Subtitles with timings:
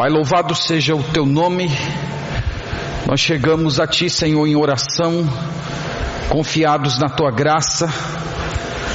[0.00, 1.70] Pai, louvado seja o teu nome.
[3.06, 5.28] Nós chegamos a ti, Senhor, em oração,
[6.30, 7.86] confiados na tua graça,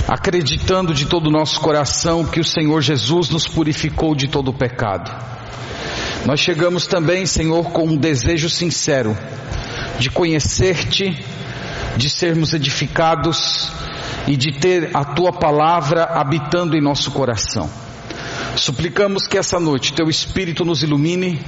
[0.07, 4.53] acreditando de todo o nosso coração que o Senhor Jesus nos purificou de todo o
[4.53, 5.11] pecado.
[6.25, 9.15] Nós chegamos também, Senhor, com um desejo sincero
[9.99, 11.23] de conhecer-te,
[11.95, 13.71] de sermos edificados
[14.27, 17.84] e de ter a tua palavra habitando em nosso coração.
[18.55, 21.43] Suplicamos que essa noite teu Espírito nos ilumine,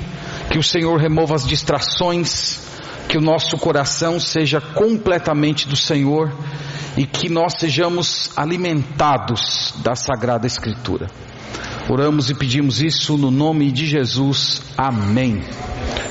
[0.51, 2.59] que o Senhor remova as distrações,
[3.07, 6.31] que o nosso coração seja completamente do Senhor
[6.97, 11.07] e que nós sejamos alimentados da Sagrada Escritura.
[11.89, 14.61] Oramos e pedimos isso no nome de Jesus.
[14.77, 15.41] Amém.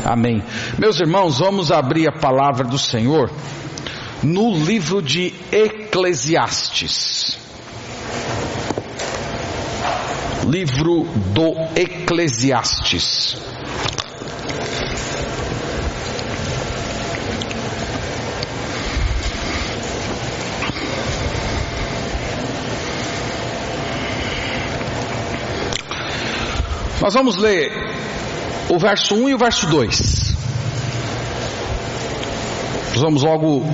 [0.04, 0.42] Amém.
[0.78, 3.30] Meus irmãos, vamos abrir a palavra do Senhor
[4.22, 7.45] no livro de Eclesiastes.
[10.48, 11.02] Livro
[11.34, 13.36] do Eclesiastes.
[27.00, 27.72] Nós vamos ler
[28.68, 30.36] o verso 1 e o verso 2.
[32.90, 33.64] Nós vamos logo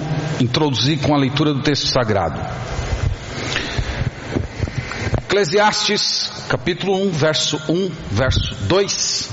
[0.40, 2.40] introduzir com a leitura do texto sagrado.
[5.32, 9.30] Eclesiastes, capítulo 1, verso 1, verso 2.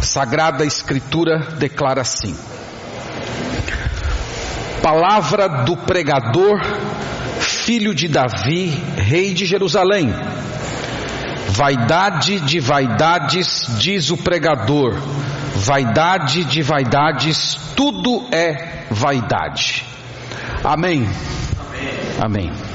[0.00, 2.34] Sagrada Escritura declara assim:
[4.82, 6.62] Palavra do pregador,
[7.40, 10.10] filho de Davi, rei de Jerusalém.
[11.48, 14.94] Vaidade de vaidades, diz o pregador,
[15.56, 19.84] vaidade de vaidades, tudo é vaidade.
[20.64, 21.06] Amém.
[22.18, 22.71] Amém.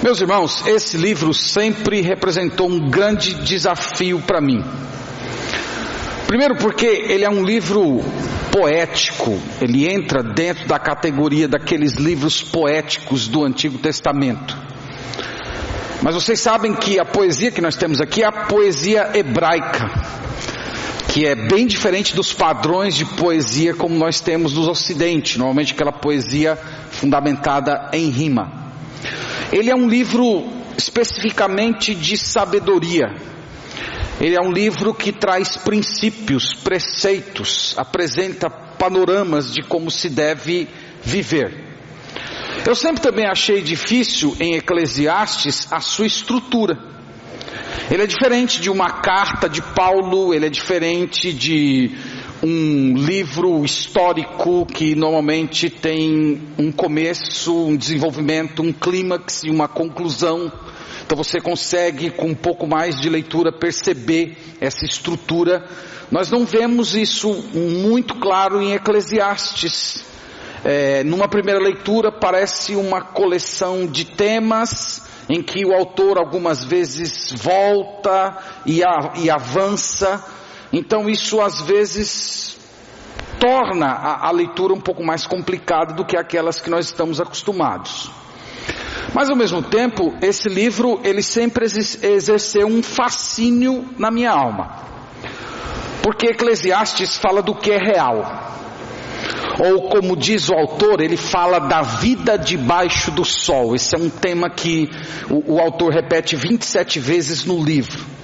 [0.00, 4.64] Meus irmãos, esse livro sempre representou um grande desafio para mim.
[6.28, 8.00] Primeiro porque ele é um livro
[8.52, 14.56] poético, ele entra dentro da categoria daqueles livros poéticos do Antigo Testamento.
[16.00, 19.90] Mas vocês sabem que a poesia que nós temos aqui é a poesia hebraica,
[21.12, 25.90] que é bem diferente dos padrões de poesia como nós temos no Ocidente, normalmente aquela
[25.90, 26.56] poesia
[26.92, 28.67] fundamentada em rima.
[29.52, 33.06] Ele é um livro especificamente de sabedoria.
[34.20, 40.68] Ele é um livro que traz princípios, preceitos, apresenta panoramas de como se deve
[41.02, 41.68] viver.
[42.66, 46.78] Eu sempre também achei difícil em Eclesiastes a sua estrutura.
[47.90, 51.96] Ele é diferente de uma carta de Paulo, ele é diferente de
[52.42, 60.52] um livro histórico que normalmente tem um começo, um desenvolvimento, um clímax e uma conclusão.
[61.04, 65.66] Então você consegue, com um pouco mais de leitura, perceber essa estrutura.
[66.10, 70.04] Nós não vemos isso muito claro em Eclesiastes.
[70.64, 77.32] É, numa primeira leitura parece uma coleção de temas em que o autor algumas vezes
[77.32, 80.24] volta e, a, e avança.
[80.72, 82.58] Então isso às vezes
[83.40, 88.10] torna a, a leitura um pouco mais complicada do que aquelas que nós estamos acostumados.
[89.14, 94.76] Mas ao mesmo tempo, esse livro ele sempre exerceu um fascínio na minha alma.
[96.02, 98.48] Porque Eclesiastes fala do que é real.
[99.60, 103.74] Ou como diz o autor, ele fala da vida debaixo do sol.
[103.74, 104.88] Esse é um tema que
[105.28, 108.17] o, o autor repete 27 vezes no livro.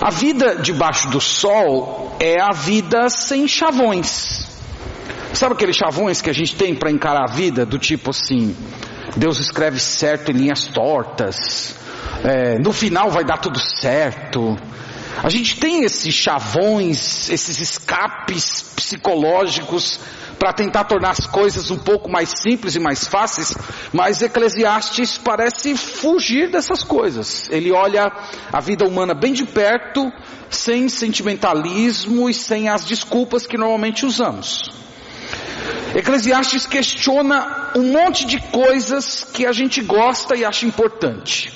[0.00, 4.46] A vida debaixo do sol é a vida sem chavões.
[5.34, 7.66] Sabe aqueles chavões que a gente tem para encarar a vida?
[7.66, 8.56] Do tipo assim,
[9.16, 11.74] Deus escreve certo em linhas tortas,
[12.24, 14.56] é, no final vai dar tudo certo.
[15.22, 19.98] A gente tem esses chavões, esses escapes psicológicos
[20.38, 23.54] para tentar tornar as coisas um pouco mais simples e mais fáceis,
[23.92, 27.48] mas Eclesiastes parece fugir dessas coisas.
[27.50, 28.12] Ele olha
[28.52, 30.10] a vida humana bem de perto,
[30.48, 34.70] sem sentimentalismo e sem as desculpas que normalmente usamos.
[35.94, 41.52] Eclesiastes questiona um monte de coisas que a gente gosta e acha importante.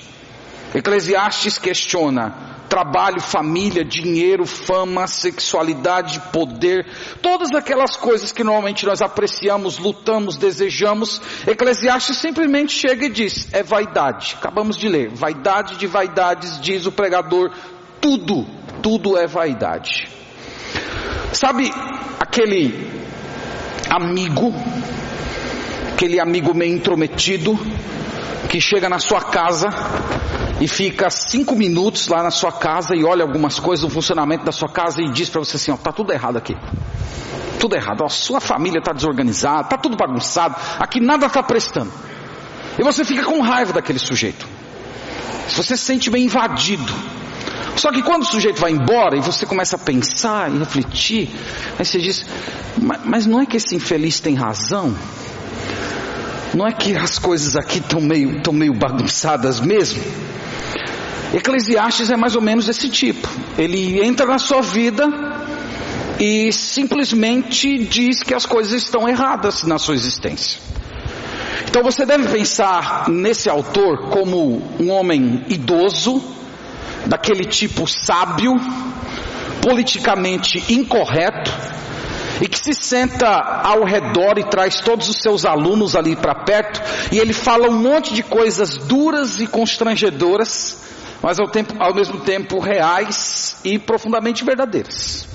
[0.75, 6.87] Eclesiastes questiona trabalho, família, dinheiro, fama, sexualidade, poder,
[7.21, 13.63] todas aquelas coisas que normalmente nós apreciamos, lutamos, desejamos, Eclesiastes simplesmente chega e diz: é
[13.63, 14.37] vaidade.
[14.39, 17.53] Acabamos de ler, vaidade de vaidades, diz o pregador,
[18.01, 18.47] tudo,
[18.83, 20.09] tudo é vaidade.
[21.35, 21.71] Sabe
[22.19, 22.91] aquele
[23.91, 24.51] amigo,
[25.93, 27.55] aquele amigo meio intrometido,
[28.49, 29.69] que chega na sua casa
[30.63, 34.53] e fica cinco minutos lá na sua casa e olha algumas coisas do funcionamento da
[34.53, 36.57] sua casa e diz para você assim: ó, tá tudo errado aqui.
[37.59, 38.05] Tudo errado.
[38.05, 41.91] A sua família está desorganizada, está tudo bagunçado, aqui nada está prestando.
[42.79, 44.47] E você fica com raiva daquele sujeito.
[45.49, 46.95] Você se sente bem invadido.
[47.75, 51.29] Só que quando o sujeito vai embora e você começa a pensar e refletir,
[51.77, 52.25] aí você diz:
[53.05, 54.95] mas não é que esse infeliz tem razão?
[56.55, 60.03] Não é que as coisas aqui estão meio, estão meio bagunçadas mesmo?
[61.33, 63.27] Eclesiastes é mais ou menos desse tipo.
[63.57, 65.09] Ele entra na sua vida
[66.21, 70.61] e simplesmente diz que as coisas estão erradas na sua existência.
[71.69, 76.23] Então você deve pensar nesse autor como um homem idoso,
[77.07, 78.55] daquele tipo sábio,
[79.63, 81.51] politicamente incorreto,
[82.41, 86.81] e que se senta ao redor e traz todos os seus alunos ali para perto,
[87.13, 90.83] e ele fala um monte de coisas duras e constrangedoras,
[91.23, 95.29] mas ao, tempo, ao mesmo tempo reais e profundamente verdadeiras.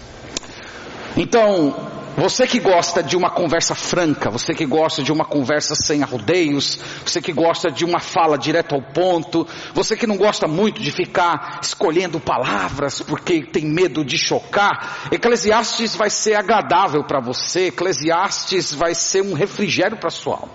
[1.16, 1.76] Então,
[2.18, 6.80] você que gosta de uma conversa franca, você que gosta de uma conversa sem arrodeios,
[7.06, 10.90] você que gosta de uma fala direto ao ponto, você que não gosta muito de
[10.90, 18.74] ficar escolhendo palavras porque tem medo de chocar, Eclesiastes vai ser agradável para você, Eclesiastes
[18.74, 20.54] vai ser um refrigério para sua alma.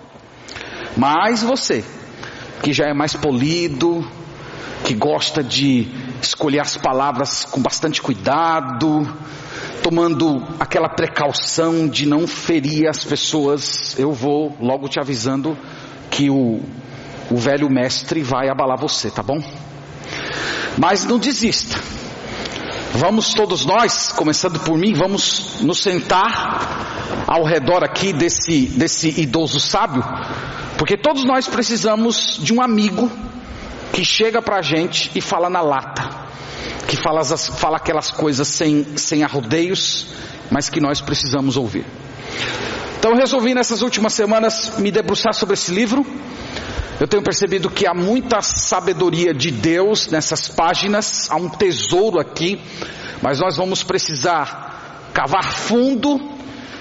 [0.97, 1.81] Mas você,
[2.61, 4.05] que já é mais polido,
[4.83, 5.87] que gosta de
[6.21, 9.07] escolher as palavras com bastante cuidado,
[9.81, 15.57] tomando aquela precaução de não ferir as pessoas, eu vou logo te avisando
[16.09, 16.61] que o,
[17.29, 19.41] o velho mestre vai abalar você, tá bom?
[20.77, 21.79] Mas não desista.
[22.95, 29.59] Vamos todos nós, começando por mim, vamos nos sentar ao redor aqui desse, desse idoso
[29.59, 30.03] sábio,
[30.77, 33.09] porque todos nós precisamos de um amigo
[33.93, 36.23] que chega para a gente e fala na lata
[36.87, 40.07] que fala, fala aquelas coisas sem, sem arrodeios,
[40.51, 41.85] mas que nós precisamos ouvir.
[42.99, 46.05] Então resolvi nessas últimas semanas me debruçar sobre esse livro.
[46.99, 52.61] Eu tenho percebido que há muita sabedoria de Deus nessas páginas, há um tesouro aqui,
[53.21, 56.19] mas nós vamos precisar cavar fundo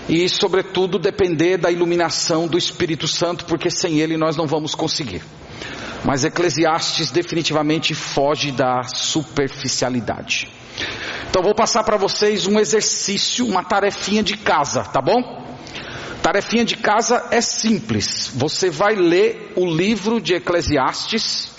[0.08, 5.23] e, sobretudo, depender da iluminação do Espírito Santo, porque sem ele nós não vamos conseguir.
[6.04, 10.50] Mas Eclesiastes definitivamente foge da superficialidade.
[11.31, 15.43] Então vou passar para vocês um exercício, uma tarefinha de casa, tá bom?
[16.22, 18.31] Tarefinha de casa é simples.
[18.34, 21.50] Você vai ler o livro de Eclesiastes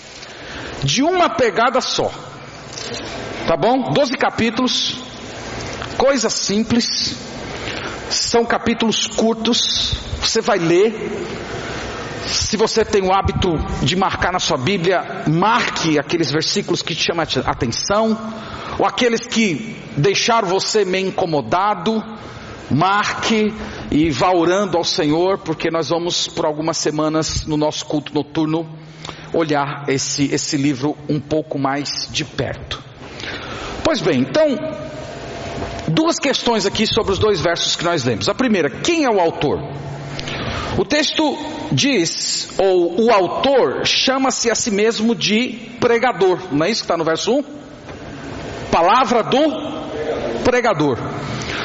[0.82, 2.12] de uma pegada só.
[3.46, 3.92] Tá bom?
[3.92, 4.96] Doze capítulos,
[5.98, 7.16] coisa simples.
[8.10, 9.94] São capítulos curtos.
[10.20, 10.94] Você vai ler,
[12.26, 17.04] se você tem o hábito de marcar na sua Bíblia, marque aqueles versículos que te
[17.04, 18.16] chamam a atenção,
[18.78, 22.02] ou aqueles que deixaram você meio incomodado,
[22.70, 23.52] marque
[23.90, 28.68] e vá orando ao Senhor, porque nós vamos por algumas semanas no nosso culto noturno
[29.32, 32.82] olhar esse, esse livro um pouco mais de perto.
[33.82, 34.56] Pois bem, então,
[35.88, 38.28] duas questões aqui sobre os dois versos que nós lemos.
[38.28, 39.60] A primeira, quem é o autor?
[40.76, 41.36] O texto
[41.70, 46.96] diz, ou o autor chama-se a si mesmo de pregador, não é isso que está
[46.96, 47.44] no verso 1?
[48.72, 49.38] Palavra do
[50.42, 50.98] pregador.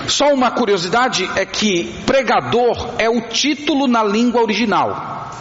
[0.08, 5.32] Só uma curiosidade é que pregador é o título na língua original.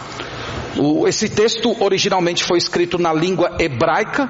[0.75, 4.29] O, esse texto originalmente foi escrito na língua hebraica,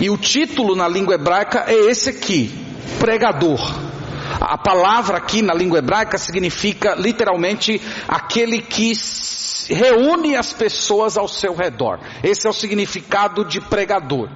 [0.00, 2.52] e o título na língua hebraica é esse aqui:
[2.98, 3.91] pregador.
[4.40, 8.92] A palavra aqui na língua hebraica significa literalmente aquele que
[9.68, 11.98] reúne as pessoas ao seu redor.
[12.22, 14.28] Esse é o significado de pregador.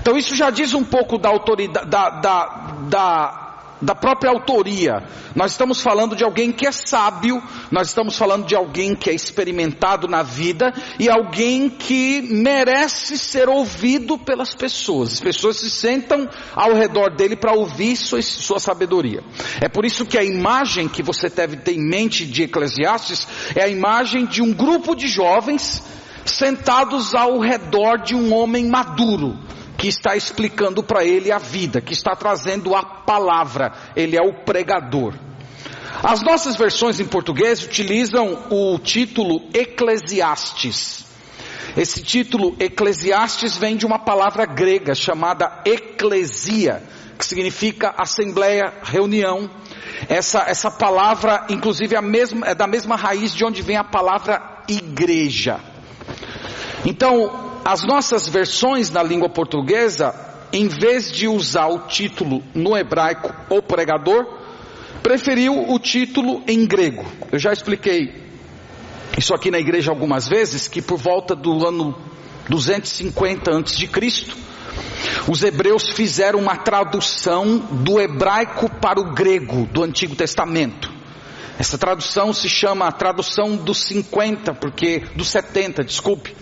[0.00, 2.46] Então isso já diz um pouco da autoridade, da, da,
[2.88, 3.45] da
[3.80, 5.02] da própria autoria.
[5.34, 9.14] Nós estamos falando de alguém que é sábio, nós estamos falando de alguém que é
[9.14, 15.14] experimentado na vida e alguém que merece ser ouvido pelas pessoas.
[15.14, 19.22] As pessoas se sentam ao redor dele para ouvir sua, sua sabedoria.
[19.60, 23.62] É por isso que a imagem que você deve ter em mente de Eclesiastes é
[23.62, 25.82] a imagem de um grupo de jovens
[26.24, 29.38] sentados ao redor de um homem maduro
[29.76, 34.32] que está explicando para ele a vida, que está trazendo a palavra, ele é o
[34.32, 35.14] pregador.
[36.02, 41.04] As nossas versões em português utilizam o título Eclesiastes.
[41.76, 46.82] Esse título Eclesiastes vem de uma palavra grega chamada eclesia,
[47.18, 49.50] que significa assembleia, reunião.
[50.08, 54.62] Essa, essa palavra, inclusive, é, mesma, é da mesma raiz de onde vem a palavra
[54.68, 55.60] igreja.
[56.84, 60.14] Então, as nossas versões na língua portuguesa,
[60.52, 64.24] em vez de usar o título no hebraico, o pregador,
[65.02, 67.04] preferiu o título em grego.
[67.32, 68.24] Eu já expliquei
[69.18, 71.98] isso aqui na igreja algumas vezes, que por volta do ano
[72.48, 74.36] 250 antes de Cristo,
[75.26, 80.95] os hebreus fizeram uma tradução do hebraico para o grego do Antigo Testamento.
[81.58, 86.36] Essa tradução se chama a tradução dos 50, porque dos 70, desculpe,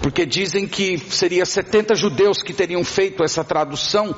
[0.00, 4.14] porque dizem que seria 70 judeus que teriam feito essa tradução,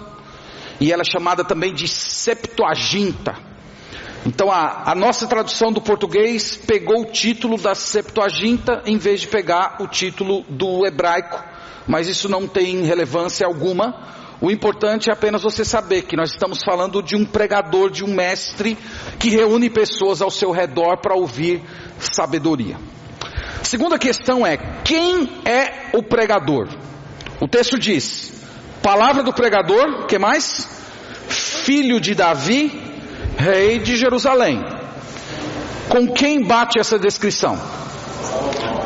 [0.80, 3.34] e ela é chamada também de Septuaginta.
[4.24, 9.28] Então a, a, nossa tradução do português pegou o título da Septuaginta em vez de
[9.28, 11.42] pegar o título do hebraico,
[11.86, 14.16] mas isso não tem relevância alguma.
[14.40, 18.12] O importante é apenas você saber que nós estamos falando de um pregador, de um
[18.14, 18.76] mestre
[19.18, 21.62] que reúne pessoas ao seu redor para ouvir
[21.98, 22.76] sabedoria.
[23.62, 26.68] Segunda questão é: quem é o pregador?
[27.40, 28.42] O texto diz:
[28.82, 30.68] palavra do pregador, que mais?
[31.28, 32.70] Filho de Davi,
[33.38, 34.62] rei de Jerusalém.
[35.88, 37.58] Com quem bate essa descrição?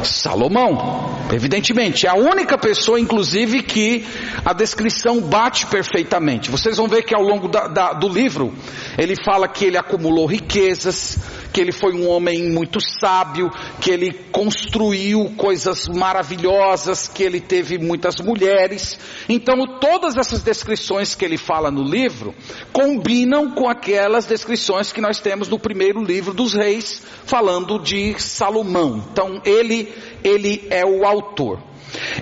[0.04, 1.18] Salomão.
[1.32, 4.04] Evidentemente, é a única pessoa, inclusive, que
[4.44, 6.50] a descrição bate perfeitamente.
[6.50, 8.52] Vocês vão ver que ao longo da, da, do livro,
[8.98, 11.18] ele fala que ele acumulou riquezas,
[11.52, 17.78] que ele foi um homem muito sábio, que ele construiu coisas maravilhosas, que ele teve
[17.78, 18.98] muitas mulheres.
[19.28, 22.34] Então, todas essas descrições que ele fala no livro
[22.72, 29.04] combinam com aquelas descrições que nós temos no primeiro livro dos reis, falando de Salomão.
[29.10, 29.92] Então, ele,
[30.22, 31.69] ele é o autor.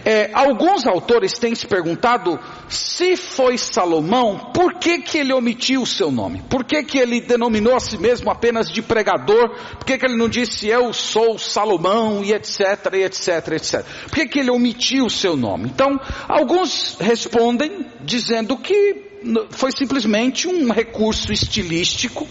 [0.04, 5.87] É, alguns autores têm se perguntado se foi Salomão, por que, que ele omitiu o
[5.87, 6.42] seu nome?
[6.48, 9.50] Por que, que ele denominou a si mesmo apenas de pregador?
[9.76, 13.84] Por que, que ele não disse eu sou Salomão e etc, e etc, etc?
[14.08, 15.68] Por que, que ele omitiu o seu nome?
[15.68, 15.98] Então,
[16.28, 19.08] alguns respondem dizendo que
[19.50, 22.26] foi simplesmente um recurso estilístico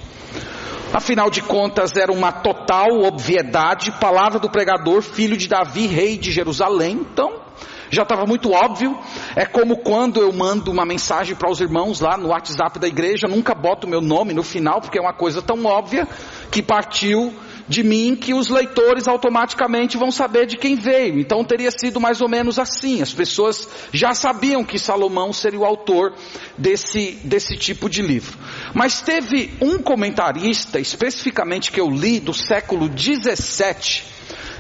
[0.94, 6.32] Afinal de contas, era uma total obviedade, palavra do pregador, filho de Davi, rei de
[6.32, 7.06] Jerusalém.
[7.12, 7.42] Então,
[7.90, 8.98] já estava muito óbvio.
[9.36, 13.28] É como quando eu mando uma mensagem para os irmãos lá no WhatsApp da igreja,
[13.28, 16.08] nunca boto meu nome no final, porque é uma coisa tão óbvia
[16.52, 17.34] que partiu
[17.68, 21.20] de mim que os leitores automaticamente vão saber de quem veio.
[21.20, 23.02] Então teria sido mais ou menos assim.
[23.02, 26.14] As pessoas já sabiam que Salomão seria o autor
[26.58, 28.38] desse, desse tipo de livro.
[28.74, 34.06] Mas teve um comentarista, especificamente que eu li, do século 17,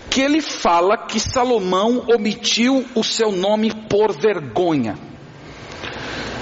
[0.09, 4.97] que ele fala que Salomão omitiu o seu nome por vergonha.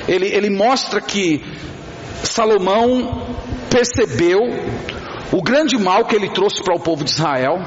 [0.08, 1.44] Ele, ele mostra que
[2.24, 3.38] Salomão
[3.70, 4.40] percebeu
[5.32, 7.62] o grande mal que ele trouxe para o povo de Israel,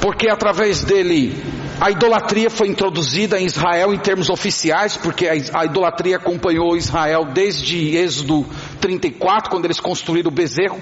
[0.00, 1.34] porque através dele
[1.80, 7.96] a idolatria foi introduzida em Israel em termos oficiais, porque a idolatria acompanhou Israel desde
[7.96, 8.44] Êxodo
[8.80, 10.80] 34, quando eles construíram o bezerro,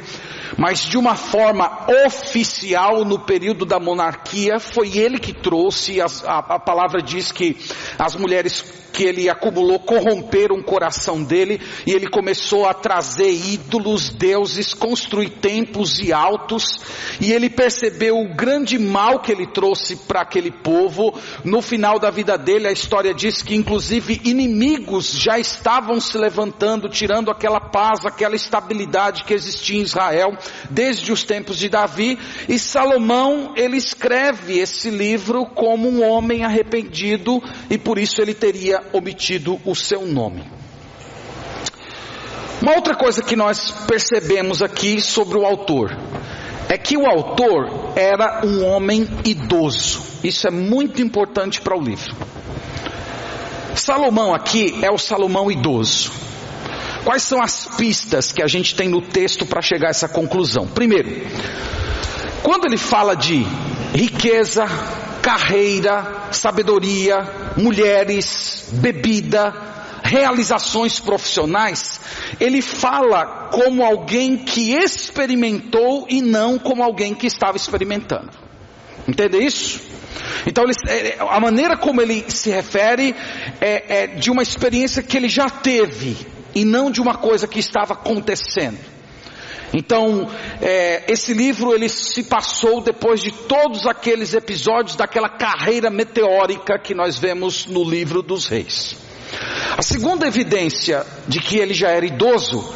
[0.57, 6.59] mas de uma forma oficial no período da monarquia, foi ele que trouxe, a, a,
[6.59, 7.57] palavra diz que
[7.99, 14.09] as mulheres que ele acumulou corromperam o coração dele e ele começou a trazer ídolos,
[14.09, 16.81] deuses, construir templos e altos
[17.21, 21.15] e ele percebeu o grande mal que ele trouxe para aquele povo.
[21.45, 26.89] No final da vida dele, a história diz que inclusive inimigos já estavam se levantando,
[26.89, 30.36] tirando aquela paz, aquela estabilidade que existia em Israel
[30.71, 37.43] desde os tempos de Davi e Salomão, ele escreve esse livro como um homem arrependido
[37.71, 40.45] e por isso ele teria omitido o seu nome.
[42.61, 45.97] Uma outra coisa que nós percebemos aqui sobre o autor
[46.69, 50.03] é que o autor era um homem idoso.
[50.25, 52.17] Isso é muito importante para o livro.
[53.75, 56.11] Salomão aqui é o Salomão idoso.
[57.07, 60.67] Quais são as pistas que a gente tem no texto para chegar a essa conclusão?
[60.67, 61.09] Primeiro,
[62.43, 63.47] quando ele fala de
[63.95, 64.67] riqueza,
[65.23, 69.55] carreira, sabedoria, mulheres, bebida,
[70.03, 72.01] realizações profissionais,
[72.41, 78.31] ele fala como alguém que experimentou e não como alguém que estava experimentando.
[79.07, 79.81] Entende isso?
[80.45, 83.15] Então, ele, é, a maneira como ele se refere
[83.61, 87.61] é, é de uma experiência que ele já teve e não de uma coisa que
[87.61, 88.79] estava acontecendo.
[89.75, 90.27] Então,
[90.63, 96.95] é, esse livro ele se passou depois de todos aqueles episódios daquela carreira meteórica que
[96.95, 98.97] nós vemos no livro dos reis.
[99.77, 102.73] A segunda evidência de que ele já era idoso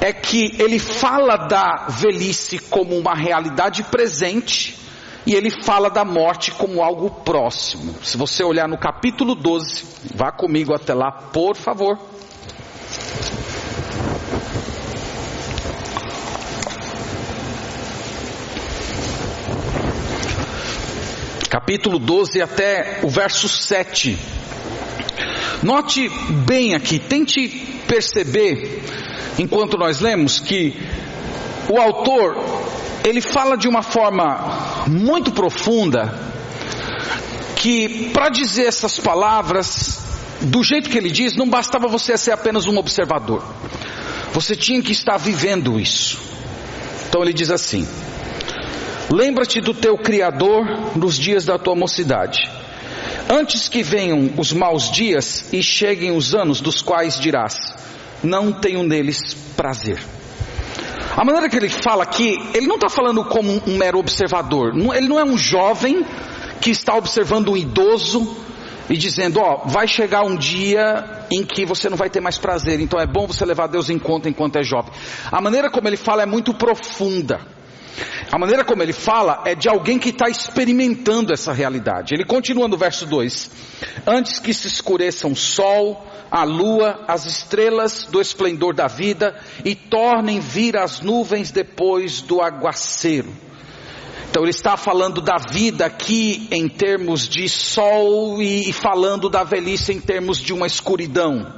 [0.00, 4.78] é que ele fala da velhice como uma realidade presente
[5.26, 7.92] e ele fala da morte como algo próximo.
[8.04, 11.98] Se você olhar no capítulo 12, vá comigo até lá, por favor.
[21.56, 24.18] Capítulo 12 até o verso 7.
[25.62, 26.06] Note
[26.44, 27.48] bem aqui, tente
[27.88, 28.84] perceber,
[29.38, 30.76] enquanto nós lemos, que
[31.70, 32.36] o autor
[33.02, 36.12] ele fala de uma forma muito profunda
[37.56, 40.04] que para dizer essas palavras
[40.42, 43.42] do jeito que ele diz, não bastava você ser apenas um observador.
[44.34, 46.20] Você tinha que estar vivendo isso.
[47.08, 47.88] Então ele diz assim:
[49.10, 52.50] Lembra-te do teu Criador nos dias da tua mocidade,
[53.30, 57.56] antes que venham os maus dias e cheguem os anos dos quais dirás:
[58.22, 60.00] Não tenho neles prazer.
[61.16, 64.74] A maneira que ele fala aqui, ele não está falando como um mero observador.
[64.94, 66.04] Ele não é um jovem
[66.60, 68.36] que está observando um idoso
[68.90, 72.38] e dizendo: Ó, oh, vai chegar um dia em que você não vai ter mais
[72.38, 74.92] prazer, então é bom você levar Deus em conta enquanto é jovem.
[75.30, 77.40] A maneira como ele fala é muito profunda.
[78.30, 82.14] A maneira como ele fala é de alguém que está experimentando essa realidade.
[82.14, 83.50] Ele continua no verso 2:
[84.06, 89.74] Antes que se escureçam o sol, a lua, as estrelas do esplendor da vida e
[89.74, 93.32] tornem vir as nuvens depois do aguaceiro.
[94.28, 99.92] Então ele está falando da vida aqui em termos de sol e falando da velhice
[99.92, 101.54] em termos de uma escuridão.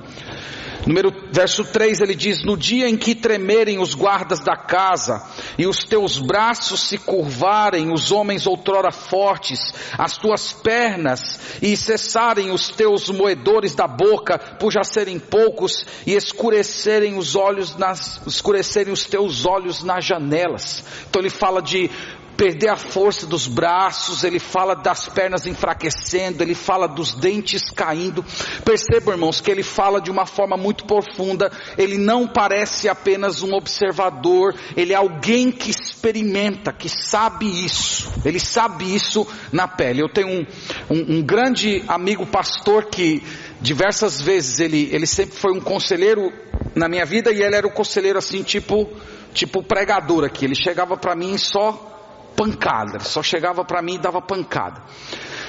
[0.89, 5.23] Número, verso 3 ele diz: No dia em que tremerem os guardas da casa,
[5.59, 12.51] e os teus braços se curvarem, os homens outrora fortes, as tuas pernas, e cessarem
[12.51, 18.91] os teus moedores da boca, por já serem poucos, e escurecerem os olhos nas, escurecerem
[18.91, 20.83] os teus olhos nas janelas.
[21.07, 21.91] Então ele fala de
[22.39, 28.25] perder a força dos braços, ele fala das pernas enfraquecendo, ele fala dos dentes caindo.
[28.65, 31.51] Percebam, irmãos, que ele fala de uma forma muito profunda.
[31.77, 38.09] Ele não parece apenas um observador, ele é alguém que experimenta, que sabe isso.
[38.25, 40.01] Ele sabe isso na pele.
[40.01, 40.47] Eu tenho um,
[40.89, 43.21] um, um grande amigo pastor que
[43.61, 46.33] diversas vezes ele, ele sempre foi um conselheiro
[46.77, 48.89] na minha vida e ele era o um conselheiro assim, tipo,
[49.35, 50.45] tipo pregador aqui.
[50.45, 51.98] Ele chegava para mim só
[52.39, 54.81] pancada, só chegava para mim e dava pancada.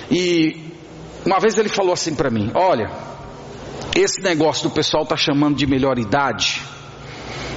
[0.10, 0.74] E
[1.24, 2.90] uma vez ele falou assim para mim: Olha,
[3.96, 6.64] esse negócio do pessoal tá chamando de melhor idade.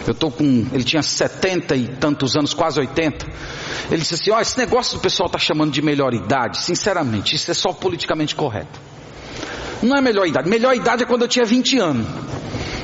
[0.07, 3.27] Eu tô com, ele tinha setenta e tantos anos, quase 80.
[3.91, 7.35] Ele disse assim: Ó, oh, esse negócio do pessoal tá chamando de melhor idade, sinceramente,
[7.35, 8.79] isso é só politicamente correto.
[9.83, 10.49] Não é melhor idade.
[10.49, 12.07] Melhor idade é quando eu tinha 20 anos.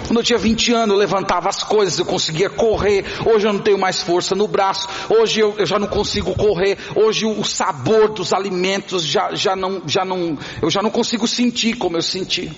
[0.09, 3.05] Quando eu tinha 20 anos, eu levantava as coisas, eu conseguia correr.
[3.27, 4.89] Hoje eu não tenho mais força no braço.
[5.11, 6.79] Hoje eu, eu já não consigo correr.
[6.97, 11.77] Hoje o, sabor dos alimentos já, já, não, já não, eu já não consigo sentir
[11.77, 12.51] como eu senti.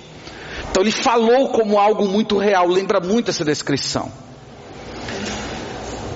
[0.70, 2.68] Então ele falou como algo muito real.
[2.68, 4.12] Lembra muito essa descrição.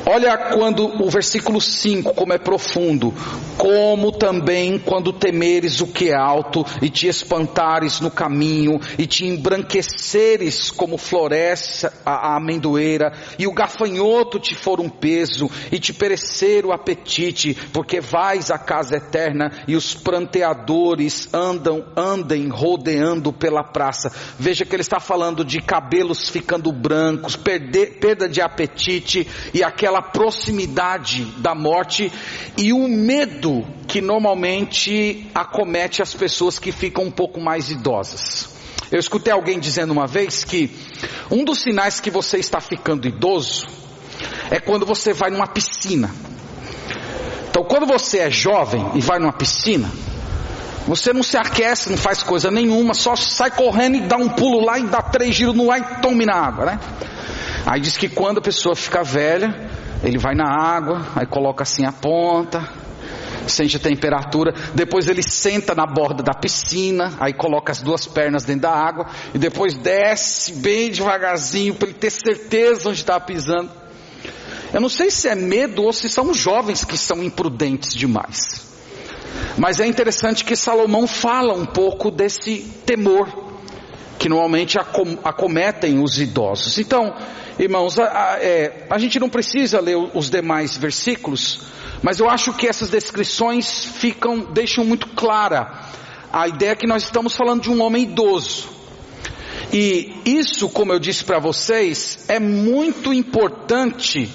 [0.06, 3.12] Olha quando o versículo 5, como é profundo.
[3.56, 9.24] Como também quando temeres o que é alto e te espantares no caminho e te
[9.24, 16.66] embranqueceres como floresce a, amendoeira e o gafanhoto te for um peso e te perecer
[16.66, 24.12] o apetite, porque vais à casa eterna e os pranteadores andam, andem rodeando pela praça.
[24.38, 29.93] Veja que ele está falando de cabelos ficando brancos, perder, perda de apetite e aquela
[29.94, 32.12] aquela proximidade da morte
[32.56, 38.48] e o medo que normalmente acomete as pessoas que ficam um pouco mais idosas.
[38.90, 40.70] Eu escutei alguém dizendo uma vez que
[41.30, 43.66] um dos sinais que você está ficando idoso
[44.50, 46.10] é quando você vai numa piscina.
[47.48, 49.88] Então, quando você é jovem e vai numa piscina,
[50.88, 54.64] você não se aquece, não faz coisa nenhuma, só sai correndo e dá um pulo
[54.64, 56.80] lá e dá três giros no ar e tome na água, né?
[57.66, 61.84] Aí diz que quando a pessoa fica velha, ele vai na água, aí coloca assim
[61.84, 62.68] a ponta,
[63.46, 68.44] sente a temperatura, depois ele senta na borda da piscina, aí coloca as duas pernas
[68.44, 73.70] dentro da água e depois desce bem devagarzinho para ele ter certeza onde está pisando.
[74.72, 78.64] Eu não sei se é medo ou se são jovens que são imprudentes demais.
[79.56, 83.43] Mas é interessante que Salomão fala um pouco desse temor
[84.18, 86.78] que normalmente acometem os idosos.
[86.78, 87.14] Então,
[87.58, 91.60] Irmãos, a, a, é, a gente não precisa ler os demais versículos,
[92.02, 95.84] mas eu acho que essas descrições ficam, deixam muito clara
[96.32, 98.68] a ideia que nós estamos falando de um homem idoso.
[99.72, 104.28] E isso, como eu disse para vocês, é muito importante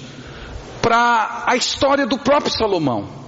[0.80, 3.19] para a história do próprio Salomão.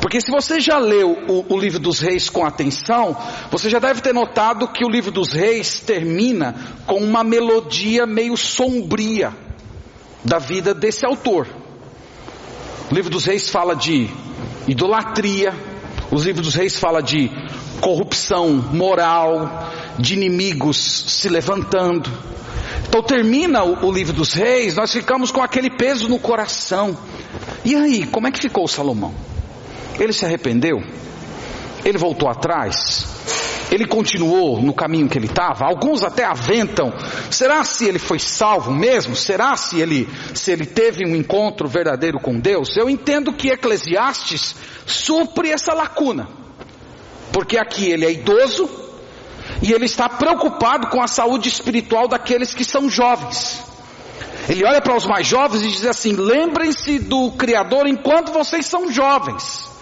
[0.00, 3.16] Porque se você já leu o, o, livro dos reis com atenção,
[3.50, 6.54] você já deve ter notado que o livro dos reis termina
[6.86, 9.32] com uma melodia meio sombria
[10.24, 11.48] da vida desse autor.
[12.90, 14.08] O livro dos reis fala de
[14.66, 15.54] idolatria,
[16.10, 17.30] os livros dos reis fala de
[17.80, 22.10] corrupção moral, de inimigos se levantando.
[22.86, 26.96] Então termina o, o livro dos reis, nós ficamos com aquele peso no coração.
[27.64, 29.33] E aí, como é que ficou Salomão?
[29.98, 30.82] Ele se arrependeu?
[31.84, 33.06] Ele voltou atrás?
[33.70, 35.64] Ele continuou no caminho que ele estava?
[35.64, 36.92] Alguns até aventam.
[37.30, 39.16] Será se ele foi salvo mesmo?
[39.16, 42.76] Será se ele, se ele teve um encontro verdadeiro com Deus?
[42.76, 44.54] Eu entendo que Eclesiastes
[44.86, 46.28] supre essa lacuna.
[47.32, 48.70] Porque aqui ele é idoso
[49.60, 53.60] e ele está preocupado com a saúde espiritual daqueles que são jovens.
[54.48, 58.92] Ele olha para os mais jovens e diz assim: lembrem-se do Criador enquanto vocês são
[58.92, 59.73] jovens.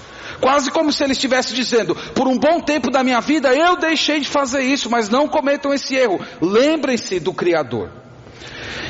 [0.42, 4.18] Quase como se ele estivesse dizendo: por um bom tempo da minha vida eu deixei
[4.18, 6.20] de fazer isso, mas não cometam esse erro.
[6.40, 7.88] Lembrem-se do Criador.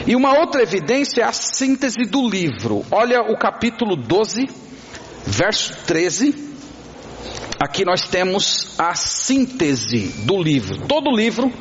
[0.06, 2.82] E uma outra evidência é a síntese do livro.
[2.90, 4.48] Olha o capítulo 12,
[5.26, 6.52] verso 13.
[7.60, 10.86] Aqui nós temos a síntese do livro.
[10.88, 11.52] Todo livro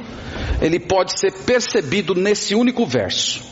[0.62, 3.52] ele pode ser percebido nesse único verso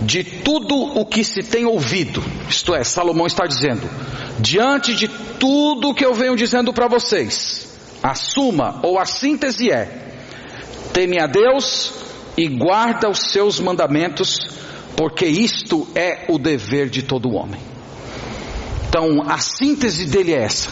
[0.00, 3.88] de tudo o que se tem ouvido, isto é, Salomão está dizendo,
[4.40, 7.68] diante de tudo o que eu venho dizendo para vocês,
[8.02, 9.88] a suma ou a síntese é:
[10.92, 11.92] teme a Deus
[12.36, 14.36] e guarda os seus mandamentos,
[14.96, 17.60] porque isto é o dever de todo homem.
[18.88, 20.70] Então, a síntese dele é essa: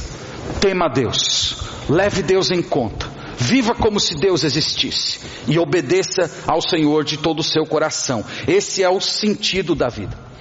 [0.60, 1.56] tema a Deus,
[1.88, 7.40] leve Deus em conta, Viva como se Deus existisse e obedeça ao Senhor de todo
[7.40, 8.24] o seu coração.
[8.46, 10.32] Esse é o sentido da vida.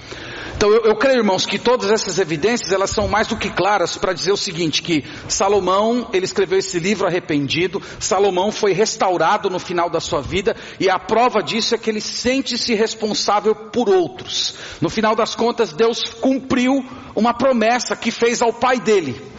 [0.62, 3.96] Então eu, eu, creio, irmãos, que todas essas evidências elas são mais do que claras
[3.96, 7.82] para dizer o seguinte: que Salomão ele escreveu esse livro arrependido.
[7.98, 12.00] Salomão foi restaurado no final da sua vida e a prova disso é que ele
[12.00, 14.54] sente-se responsável por outros.
[14.80, 16.84] No final das contas, Deus cumpriu
[17.16, 19.31] uma promessa que fez ao pai dele.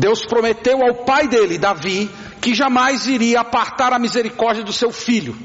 [0.00, 2.10] Deus prometeu ao pai dele, Davi,
[2.40, 5.36] que jamais iria apartar a misericórdia do seu filho.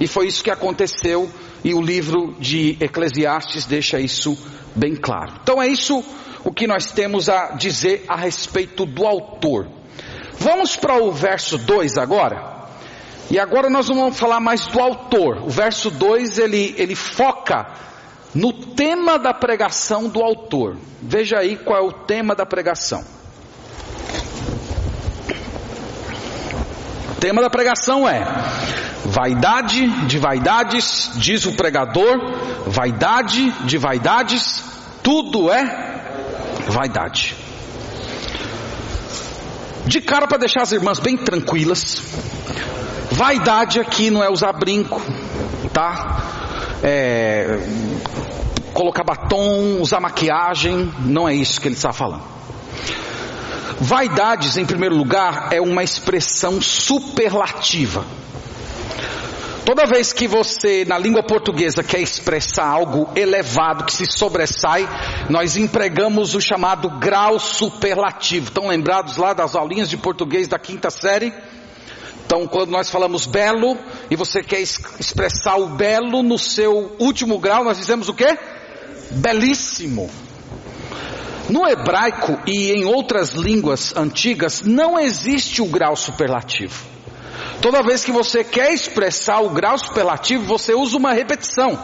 [0.00, 1.30] E foi isso que aconteceu,
[1.62, 4.38] e o livro de Eclesiastes deixa isso
[4.74, 5.34] bem claro.
[5.42, 6.02] Então é isso
[6.42, 9.68] o que nós temos a dizer a respeito do autor.
[10.38, 12.54] Vamos para o verso 2 agora.
[13.30, 15.42] E agora nós não vamos falar mais do autor.
[15.44, 17.66] O verso 2 ele, ele foca
[18.34, 20.78] no tema da pregação do autor.
[21.02, 23.04] Veja aí qual é o tema da pregação.
[27.24, 28.22] Tema da pregação é:
[29.06, 32.18] vaidade de vaidades, diz o pregador,
[32.66, 34.62] vaidade de vaidades,
[35.02, 35.64] tudo é
[36.68, 37.34] vaidade.
[39.86, 42.02] De cara para deixar as irmãs bem tranquilas,
[43.10, 45.00] vaidade aqui não é usar brinco,
[45.72, 46.22] tá?
[46.82, 47.58] É,
[48.74, 52.34] colocar batom, usar maquiagem, não é isso que ele está falando.
[53.80, 58.04] Vaidades, em primeiro lugar, é uma expressão superlativa.
[59.64, 64.86] Toda vez que você, na língua portuguesa, quer expressar algo elevado, que se sobressai,
[65.30, 68.48] nós empregamos o chamado grau superlativo.
[68.48, 71.32] Estão lembrados lá das aulinhas de português da quinta série?
[72.26, 73.78] Então, quando nós falamos belo,
[74.10, 78.38] e você quer expressar o belo no seu último grau, nós dizemos o quê?
[79.12, 80.10] Belíssimo.
[81.48, 86.84] No hebraico e em outras línguas antigas não existe o grau superlativo.
[87.60, 91.78] Toda vez que você quer expressar o grau superlativo, você usa uma repetição.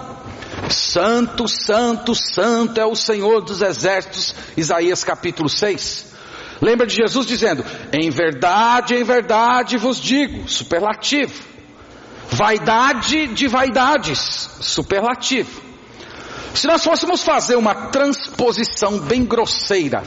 [0.68, 6.11] Santo, santo, santo é o Senhor dos exércitos, Isaías capítulo 6.
[6.61, 11.51] Lembra de Jesus dizendo: Em verdade, em verdade vos digo, superlativo.
[12.31, 15.69] Vaidade de vaidades, superlativo.
[16.55, 20.03] Se nós fôssemos fazer uma transposição bem grosseira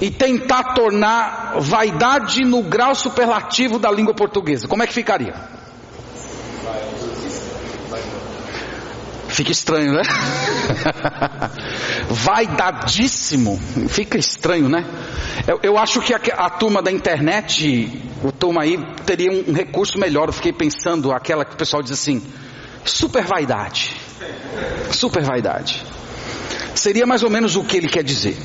[0.00, 5.34] e tentar tornar vaidade no grau superlativo da língua portuguesa, como é que ficaria?
[9.28, 10.02] Fica estranho, né?
[12.08, 13.60] Vaidadíssimo.
[13.88, 14.84] Fica estranho, né?
[15.46, 19.52] Eu, eu acho que a, a, turma da internet, o turma aí, teria um, um
[19.52, 20.28] recurso melhor.
[20.28, 22.22] Eu fiquei pensando, aquela que o pessoal diz assim,
[22.82, 24.05] super vaidade.
[24.92, 25.84] Super vaidade.
[26.74, 28.36] Seria mais ou menos o que ele quer dizer.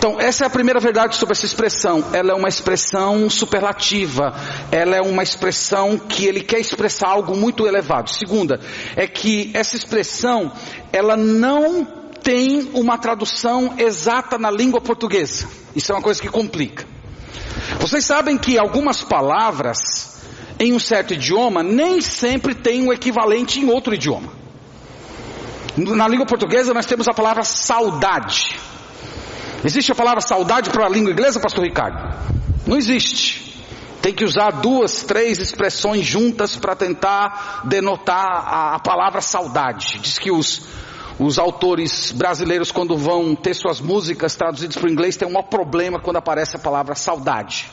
[0.00, 2.02] Então, essa é a primeira verdade sobre essa expressão.
[2.14, 4.34] Ela é uma expressão superlativa.
[4.72, 8.08] Ela é uma expressão que ele quer expressar algo muito elevado.
[8.08, 8.60] Segunda,
[8.96, 10.52] é que essa expressão,
[10.90, 11.84] ela não
[12.22, 15.46] tem uma tradução exata na língua portuguesa.
[15.76, 16.86] Isso é uma coisa que complica.
[17.78, 20.22] Vocês sabem que algumas palavras
[20.58, 24.39] em um certo idioma nem sempre têm um equivalente em outro idioma.
[25.76, 28.58] Na língua portuguesa nós temos a palavra saudade.
[29.64, 32.14] Existe a palavra saudade para a língua inglesa, pastor Ricardo?
[32.66, 33.50] Não existe.
[34.00, 39.98] Tem que usar duas, três expressões juntas para tentar denotar a, a, palavra saudade.
[39.98, 40.62] Diz que os,
[41.18, 45.48] os autores brasileiros, quando vão ter suas músicas traduzidas para o inglês, tem um maior
[45.48, 47.70] problema quando aparece a palavra saudade.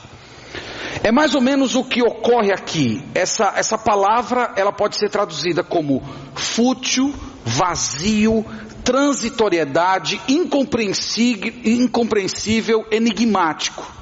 [1.01, 3.01] É mais ou menos o que ocorre aqui.
[3.15, 6.03] Essa, essa palavra ela pode ser traduzida como
[6.35, 7.13] fútil,
[7.47, 8.45] vazio,
[8.83, 13.95] transitoriedade, incompreensível, enigmático.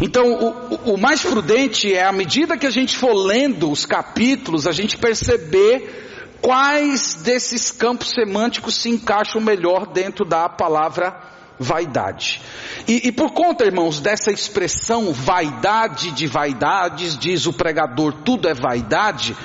[0.00, 4.66] Então, o, o mais prudente é, à medida que a gente for lendo os capítulos,
[4.66, 11.16] a gente perceber quais desses campos semânticos se encaixam melhor dentro da palavra
[11.58, 12.40] vaidade.
[12.88, 18.54] E, e, por conta, irmãos, dessa expressão vaidade de vaidades, diz o pregador, tudo é
[18.54, 19.36] vaidade,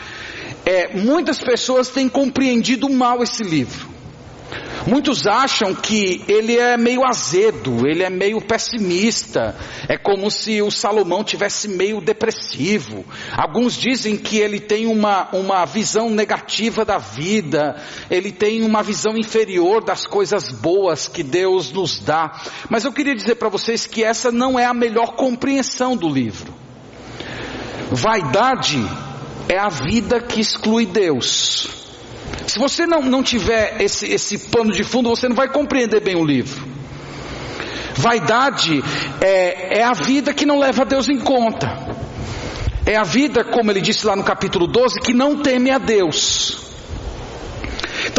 [0.69, 3.89] é, muitas pessoas têm compreendido mal esse livro.
[4.86, 9.55] Muitos acham que ele é meio azedo, ele é meio pessimista,
[9.88, 13.03] é como se o Salomão tivesse meio depressivo.
[13.36, 19.17] Alguns dizem que ele tem uma, uma visão negativa da vida, ele tem uma visão
[19.17, 22.43] inferior das coisas boas que Deus nos dá.
[22.69, 26.53] Mas eu queria dizer para vocês que essa não é a melhor compreensão do livro.
[27.91, 28.79] Vaidade
[29.49, 31.67] é a vida que exclui Deus.
[32.45, 36.15] Se você não, não tiver esse, esse pano de fundo, você não vai compreender bem
[36.15, 36.63] o livro.
[37.95, 38.83] Vaidade
[39.19, 41.67] é, é a vida que não leva Deus em conta.
[42.85, 46.68] É a vida, como ele disse lá no capítulo 12, que não teme a Deus.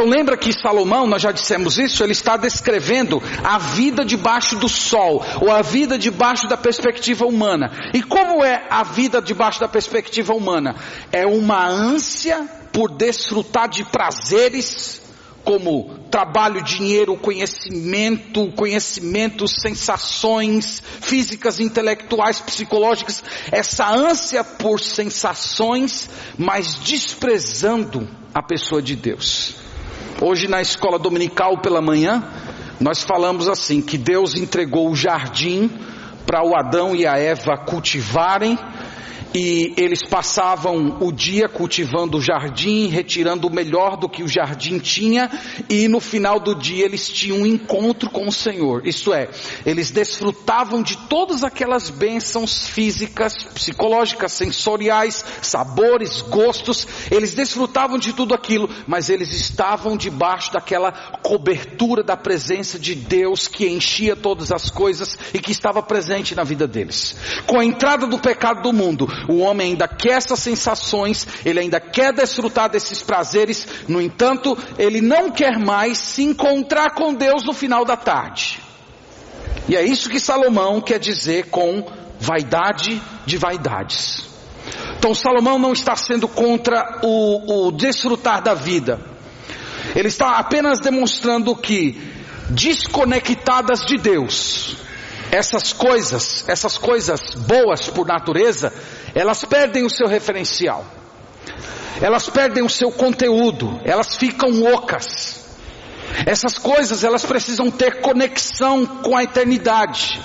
[0.00, 4.66] Então lembra que Salomão, nós já dissemos isso, ele está descrevendo a vida debaixo do
[4.66, 7.70] sol, ou a vida debaixo da perspectiva humana.
[7.92, 10.74] E como é a vida debaixo da perspectiva humana?
[11.12, 15.02] É uma ânsia por desfrutar de prazeres
[15.44, 26.08] como trabalho, dinheiro, conhecimento, conhecimento, sensações físicas, intelectuais, psicológicas, essa ânsia por sensações,
[26.38, 29.60] mas desprezando a pessoa de Deus.
[30.22, 32.22] Hoje na escola dominical pela manhã,
[32.78, 35.70] nós falamos assim que Deus entregou o jardim
[36.26, 38.59] para o Adão e a Eva cultivarem
[39.34, 44.78] e eles passavam o dia cultivando o jardim, retirando o melhor do que o jardim
[44.78, 45.30] tinha,
[45.68, 48.86] e no final do dia eles tinham um encontro com o Senhor.
[48.86, 49.28] Isto é,
[49.64, 58.34] eles desfrutavam de todas aquelas bênçãos físicas, psicológicas, sensoriais, sabores, gostos, eles desfrutavam de tudo
[58.34, 64.70] aquilo, mas eles estavam debaixo daquela cobertura da presença de Deus que enchia todas as
[64.70, 67.16] coisas e que estava presente na vida deles.
[67.46, 71.80] Com a entrada do pecado do mundo, o homem ainda quer essas sensações, ele ainda
[71.80, 77.52] quer desfrutar desses prazeres, no entanto, ele não quer mais se encontrar com Deus no
[77.52, 78.61] final da tarde.
[79.68, 81.87] E é isso que Salomão quer dizer com
[82.18, 84.28] vaidade de vaidades.
[84.98, 89.00] Então Salomão não está sendo contra o, o desfrutar da vida.
[89.94, 92.00] Ele está apenas demonstrando que
[92.50, 94.76] desconectadas de Deus,
[95.30, 98.72] essas coisas, essas coisas boas por natureza,
[99.14, 100.84] elas perdem o seu referencial,
[102.00, 105.38] elas perdem o seu conteúdo, elas ficam ocas.
[106.26, 110.20] Essas coisas elas precisam ter conexão com a eternidade.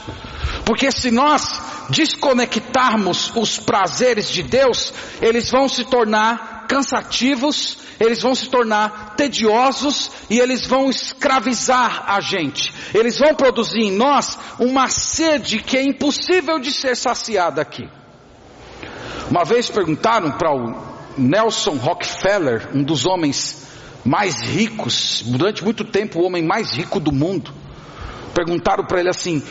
[0.65, 4.91] Porque se nós desconectarmos os prazeres de Deus,
[5.21, 12.19] eles vão se tornar cansativos, eles vão se tornar tediosos e eles vão escravizar a
[12.19, 12.73] gente.
[12.93, 17.87] Eles vão produzir em nós uma sede que é impossível de ser saciada aqui.
[19.29, 23.65] Uma vez perguntaram para o Nelson Rockefeller, um dos homens
[24.03, 27.51] mais ricos, durante muito tempo o homem mais rico do mundo,
[28.33, 29.41] perguntaram para ele assim: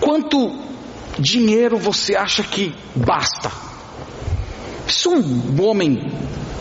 [0.00, 0.62] quanto
[1.18, 3.50] dinheiro você acha que basta?
[4.86, 5.98] Isso um homem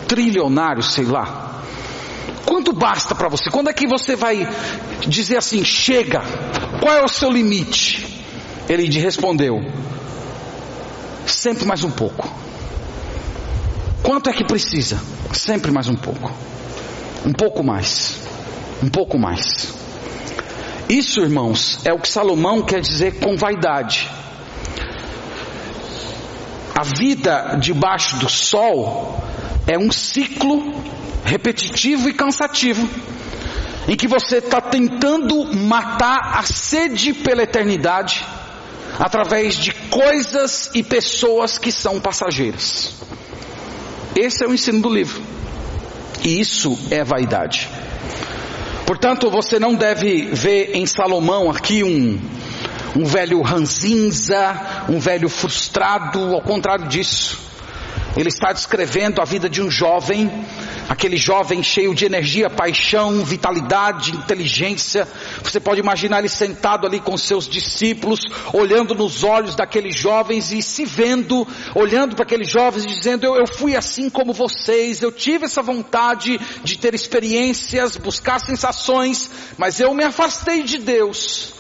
[0.10, 1.62] trilionário, sei lá.
[2.46, 3.52] Quanto basta para você?
[3.52, 4.50] Quando é que você vai
[5.08, 6.22] dizer assim, chega?
[6.82, 8.26] Qual é o seu limite?
[8.68, 9.62] Ele respondeu:
[11.28, 12.28] sempre mais um pouco.
[14.04, 15.00] Quanto é que precisa?
[15.32, 16.32] Sempre mais um pouco.
[17.24, 18.18] Um pouco mais.
[18.82, 19.74] Um pouco mais.
[20.90, 24.10] Isso, irmãos, é o que Salomão quer dizer com vaidade.
[26.80, 29.22] A vida debaixo do sol
[29.68, 30.74] é um ciclo
[31.26, 32.88] repetitivo e cansativo.
[33.86, 38.26] em que você está tentando matar a sede pela eternidade
[38.98, 42.94] através de coisas e pessoas que são passageiras.
[44.16, 45.22] Esse é o ensino do livro.
[46.24, 47.68] E isso é vaidade.
[48.86, 52.18] Portanto, você não deve ver em Salomão aqui um,
[52.96, 57.50] um velho ranzinza, um velho frustrado, ao contrário disso.
[58.18, 60.30] Ele está descrevendo a vida de um jovem,
[60.90, 65.08] aquele jovem cheio de energia, paixão, vitalidade, inteligência.
[65.44, 68.22] Você pode imaginar ele sentado ali com seus discípulos,
[68.52, 73.36] olhando nos olhos daqueles jovens e se vendo, olhando para aqueles jovens e dizendo: eu,
[73.36, 79.80] eu fui assim como vocês, eu tive essa vontade de ter experiências, buscar sensações, mas
[79.80, 81.59] eu me afastei de Deus.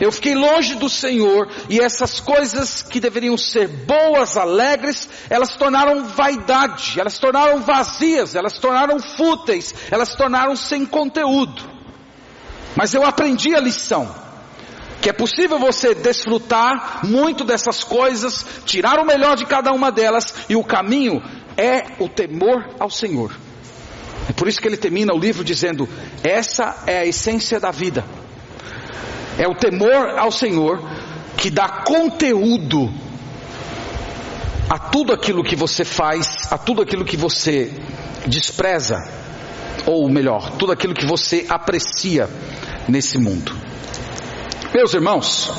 [0.00, 5.58] Eu fiquei longe do Senhor e essas coisas que deveriam ser boas, alegres, elas se
[5.58, 11.62] tornaram vaidade, elas se tornaram vazias, elas se tornaram fúteis, elas se tornaram sem conteúdo.
[12.74, 14.12] Mas eu aprendi a lição,
[15.00, 20.34] que é possível você desfrutar muito dessas coisas, tirar o melhor de cada uma delas
[20.48, 21.22] e o caminho
[21.56, 23.30] é o temor ao Senhor.
[24.28, 25.88] É por isso que ele termina o livro dizendo:
[26.24, 28.04] essa é a essência da vida.
[29.38, 30.80] É o temor ao Senhor
[31.36, 32.92] que dá conteúdo
[34.68, 37.72] a tudo aquilo que você faz, a tudo aquilo que você
[38.26, 38.96] despreza,
[39.86, 42.28] ou melhor, tudo aquilo que você aprecia
[42.88, 43.52] nesse mundo.
[44.74, 45.50] Meus irmãos,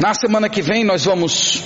[0.00, 1.62] na semana que vem nós vamos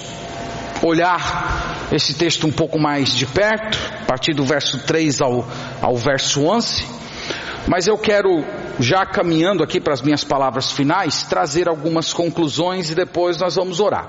[0.82, 5.48] olhar esse texto um pouco mais de perto, a partir do verso 3 ao,
[5.80, 6.86] ao verso 11,
[7.66, 8.44] mas eu quero
[8.78, 13.80] já caminhando aqui para as minhas palavras finais, trazer algumas conclusões e depois nós vamos
[13.80, 14.08] orar.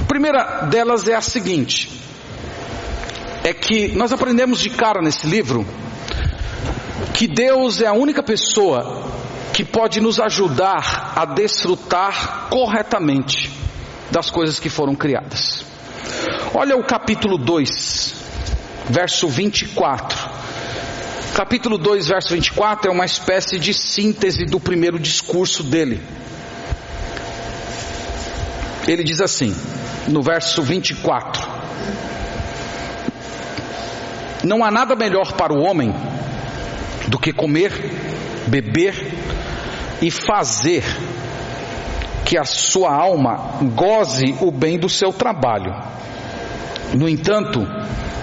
[0.00, 1.90] A primeira delas é a seguinte:
[3.44, 5.66] é que nós aprendemos de cara nesse livro
[7.14, 9.04] que Deus é a única pessoa
[9.52, 13.50] que pode nos ajudar a desfrutar corretamente
[14.10, 15.64] das coisas que foram criadas.
[16.54, 18.14] Olha o capítulo 2,
[18.88, 20.29] verso 24
[21.34, 26.00] capítulo 2, verso 24 é uma espécie de síntese do primeiro discurso dele.
[28.86, 29.54] Ele diz assim,
[30.08, 31.42] no verso 24:
[34.44, 35.94] Não há nada melhor para o homem
[37.08, 37.72] do que comer,
[38.48, 38.94] beber
[40.02, 40.84] e fazer
[42.24, 45.74] que a sua alma goze o bem do seu trabalho.
[46.94, 47.60] No entanto,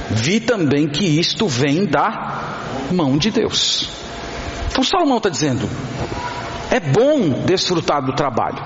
[0.10, 2.47] vi também que isto vem da
[2.91, 3.89] mão de Deus.
[4.69, 5.67] Então Salomão está dizendo:
[6.69, 8.62] é bom desfrutar do trabalho.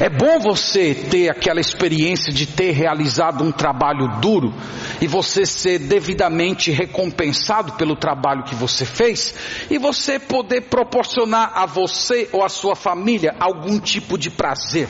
[0.00, 4.52] É bom você ter aquela experiência de ter realizado um trabalho duro
[5.00, 9.34] e você ser devidamente recompensado pelo trabalho que você fez
[9.70, 14.88] e você poder proporcionar a você ou a sua família algum tipo de prazer.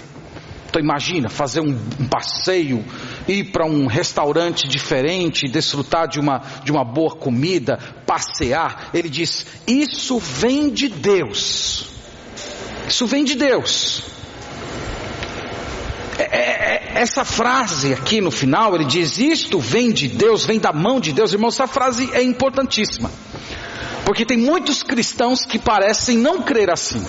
[0.75, 2.83] Então imagina fazer um, um passeio,
[3.27, 8.91] ir para um restaurante diferente, desfrutar de uma, de uma boa comida, passear.
[8.93, 11.87] Ele diz: Isso vem de Deus.
[12.89, 14.03] Isso vem de Deus.
[16.19, 20.59] É, é, é, essa frase aqui no final, ele diz: Isto vem de Deus, vem
[20.59, 21.33] da mão de Deus.
[21.33, 23.11] Irmão, essa frase é importantíssima.
[24.05, 27.05] Porque tem muitos cristãos que parecem não crer assim.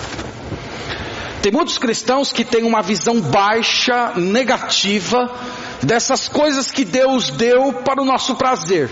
[1.46, 5.32] Tem muitos cristãos que têm uma visão baixa, negativa,
[5.80, 8.90] dessas coisas que Deus deu para o nosso prazer.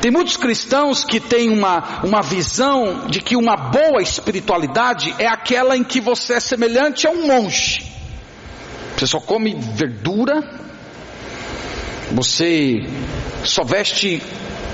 [0.00, 5.76] Tem muitos cristãos que têm uma, uma visão de que uma boa espiritualidade é aquela
[5.76, 7.92] em que você é semelhante a um monge.
[8.96, 10.42] Você só come verdura,
[12.12, 12.86] você
[13.44, 14.22] só veste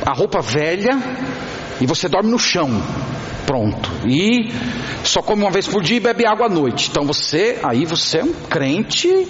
[0.05, 0.99] a roupa velha
[1.81, 2.71] e você dorme no chão.
[3.47, 3.91] Pronto.
[4.07, 4.53] E
[5.05, 6.89] só come uma vez por dia e bebe água à noite.
[6.91, 9.27] Então você, aí você é um crente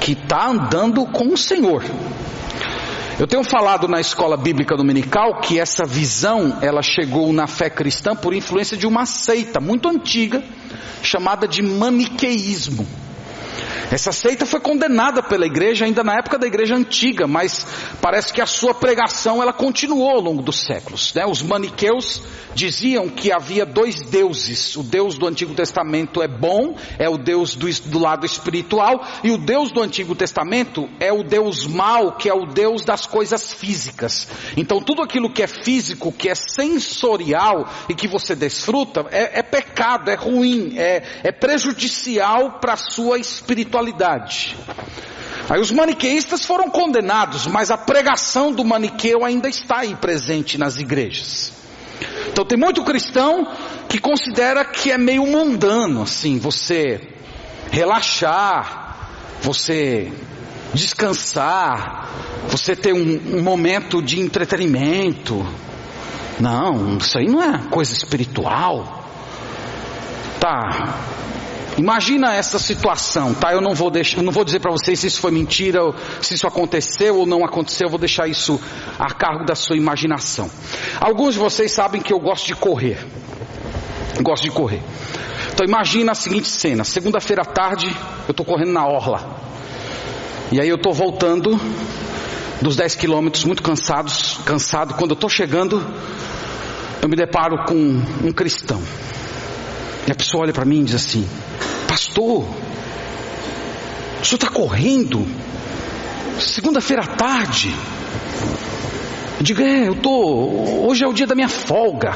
[0.00, 1.84] que está andando com o Senhor.
[3.18, 8.16] Eu tenho falado na escola bíblica dominical que essa visão ela chegou na fé cristã
[8.16, 10.42] por influência de uma seita muito antiga
[11.02, 12.86] chamada de maniqueísmo.
[13.90, 17.66] Essa seita foi condenada pela igreja ainda na época da igreja antiga, mas
[18.00, 21.12] parece que a sua pregação ela continuou ao longo dos séculos.
[21.14, 21.24] Né?
[21.26, 22.22] Os maniqueus
[22.54, 24.76] diziam que havia dois deuses.
[24.76, 29.30] O Deus do Antigo Testamento é bom, é o Deus do, do lado espiritual, e
[29.30, 33.52] o Deus do Antigo Testamento é o Deus mau, que é o Deus das coisas
[33.52, 34.28] físicas.
[34.56, 39.42] Então tudo aquilo que é físico, que é sensorial e que você desfruta, é, é
[39.42, 44.56] pecado, é ruim, é, é prejudicial para a sua espiritualidade espiritualidade.
[45.48, 50.78] Aí os maniqueístas foram condenados, mas a pregação do maniqueu ainda está aí presente nas
[50.78, 51.52] igrejas.
[52.28, 53.46] Então tem muito cristão
[53.88, 57.00] que considera que é meio mundano, assim, você
[57.70, 58.96] relaxar,
[59.42, 60.12] você
[60.72, 62.08] descansar,
[62.48, 65.44] você ter um, um momento de entretenimento.
[66.38, 69.04] Não, isso aí não é coisa espiritual.
[70.38, 70.96] Tá.
[71.80, 73.54] Imagina essa situação, tá?
[73.54, 75.80] Eu não vou deixar, não vou dizer para vocês se isso foi mentira,
[76.20, 78.60] se isso aconteceu ou não aconteceu, eu vou deixar isso
[78.98, 80.50] a cargo da sua imaginação.
[81.00, 82.98] Alguns de vocês sabem que eu gosto de correr.
[84.20, 84.82] Gosto de correr.
[85.54, 87.86] Então imagina a seguinte cena: segunda-feira à tarde,
[88.28, 89.40] eu estou correndo na orla.
[90.52, 91.58] E aí eu estou voltando
[92.60, 94.92] dos 10 quilômetros, muito cansados, cansado.
[94.96, 95.82] Quando eu estou chegando,
[97.00, 98.82] eu me deparo com um cristão.
[100.06, 101.26] E a pessoa olha para mim e diz assim:
[101.90, 102.44] Pastor,
[104.20, 105.26] o senhor está correndo?
[106.38, 107.74] Segunda-feira à tarde.
[109.38, 110.86] Eu digo, é, eu tô.
[110.86, 112.12] Hoje é o dia da minha folga.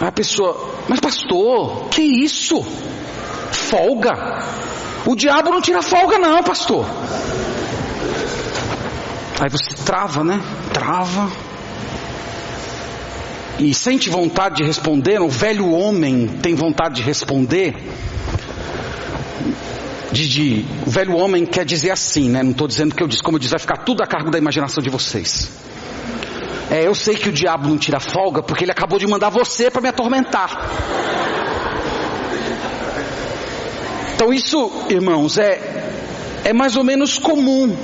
[0.00, 2.62] A pessoa, mas pastor, que isso?
[3.52, 4.42] Folga?
[5.04, 6.86] O diabo não tira folga, não, pastor.
[9.38, 10.40] Aí você trava, né?
[10.72, 11.30] Trava
[13.58, 17.74] e sente vontade de responder, o velho homem tem vontade de responder.
[20.10, 22.42] De, de, o velho homem quer dizer assim, né?
[22.42, 24.38] Não estou dizendo que eu disse, como eu disse, vai ficar tudo a cargo da
[24.38, 25.50] imaginação de vocês.
[26.70, 29.70] É, eu sei que o diabo não tira folga porque ele acabou de mandar você
[29.70, 30.70] para me atormentar.
[34.14, 35.60] Então isso, irmãos, é,
[36.44, 37.76] é mais ou menos comum.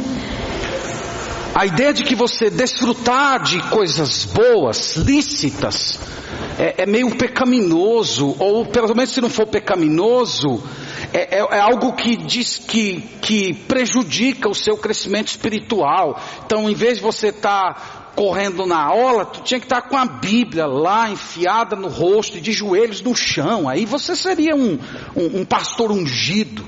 [1.59, 5.99] A ideia de que você desfrutar de coisas boas, lícitas,
[6.57, 10.63] é, é meio pecaminoso, ou pelo menos se não for pecaminoso,
[11.13, 16.23] é, é, é, algo que diz que, que prejudica o seu crescimento espiritual.
[16.47, 19.89] Então, em vez de você estar tá correndo na aula, tu tinha que estar tá
[19.89, 23.69] com a Bíblia lá enfiada no rosto e de joelhos no chão.
[23.69, 24.79] Aí você seria um,
[25.17, 26.65] um, um pastor ungido.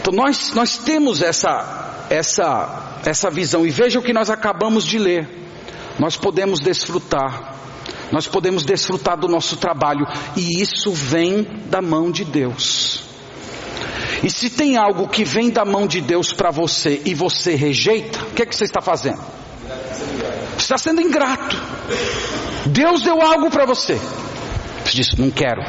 [0.00, 3.66] Então nós, nós temos essa, essa essa visão.
[3.66, 5.28] E veja o que nós acabamos de ler.
[5.98, 7.54] Nós podemos desfrutar.
[8.12, 10.06] Nós podemos desfrutar do nosso trabalho.
[10.36, 13.04] E isso vem da mão de Deus.
[14.22, 18.18] E se tem algo que vem da mão de Deus para você e você rejeita,
[18.22, 19.20] o que é que você está fazendo?
[20.54, 21.56] Você está sendo ingrato.
[22.66, 24.00] Deus deu algo para você.
[24.84, 25.62] Você disse, não quero.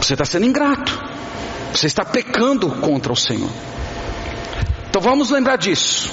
[0.00, 0.98] Você está sendo ingrato.
[1.72, 3.50] Você está pecando contra o Senhor.
[4.88, 6.10] Então vamos lembrar disso.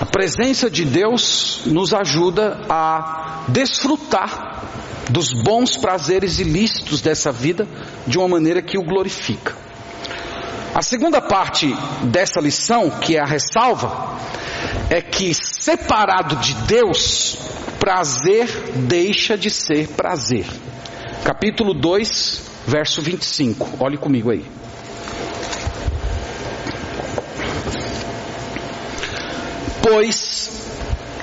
[0.00, 4.64] A presença de Deus nos ajuda a desfrutar
[5.10, 7.66] dos bons prazeres ilícitos dessa vida
[8.06, 9.56] de uma maneira que o glorifica.
[10.74, 14.16] A segunda parte dessa lição, que é a ressalva,
[14.90, 17.36] é que separado de Deus,
[17.80, 18.46] prazer
[18.86, 20.46] deixa de ser prazer.
[21.24, 23.76] Capítulo 2, verso 25.
[23.80, 24.44] Olhe comigo aí.
[29.88, 30.50] Pois,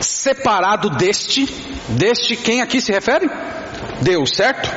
[0.02, 1.46] separado deste,
[1.90, 3.30] deste quem aqui se refere?
[4.02, 4.70] Deus, certo?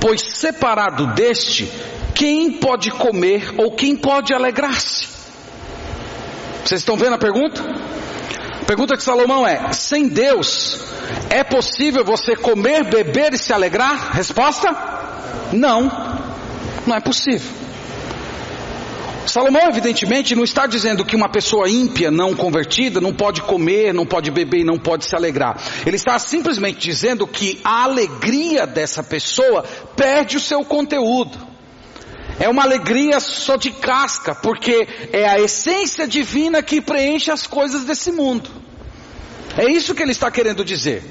[0.00, 1.70] Pois separado deste,
[2.14, 5.06] quem pode comer ou quem pode alegrar-se?
[6.64, 7.62] Vocês estão vendo a pergunta?
[8.62, 10.80] A pergunta de Salomão é: sem Deus,
[11.28, 14.12] é possível você comer, beber e se alegrar?
[14.12, 14.68] Resposta:
[15.52, 15.82] não,
[16.86, 17.65] não é possível.
[19.26, 24.06] Salomão, evidentemente, não está dizendo que uma pessoa ímpia, não convertida, não pode comer, não
[24.06, 25.60] pode beber e não pode se alegrar.
[25.84, 29.64] Ele está simplesmente dizendo que a alegria dessa pessoa
[29.96, 31.38] perde o seu conteúdo.
[32.38, 37.84] É uma alegria só de casca, porque é a essência divina que preenche as coisas
[37.84, 38.50] desse mundo.
[39.56, 41.02] É isso que ele está querendo dizer.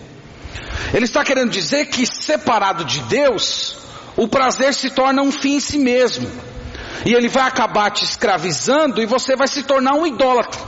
[0.94, 3.76] Ele está querendo dizer que separado de Deus,
[4.16, 6.30] o prazer se torna um fim em si mesmo.
[7.04, 10.62] E ele vai acabar te escravizando e você vai se tornar um idólatra.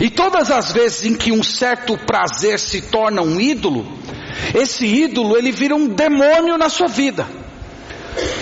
[0.00, 3.86] E todas as vezes em que um certo prazer se torna um ídolo,
[4.54, 7.26] esse ídolo ele vira um demônio na sua vida.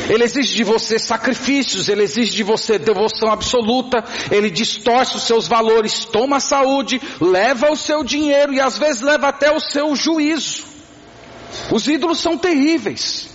[0.09, 5.46] Ele exige de você sacrifícios, ele exige de você devoção absoluta, ele distorce os seus
[5.46, 9.94] valores, toma a saúde, leva o seu dinheiro e às vezes leva até o seu
[9.96, 10.64] juízo.
[11.70, 13.32] Os ídolos são terríveis.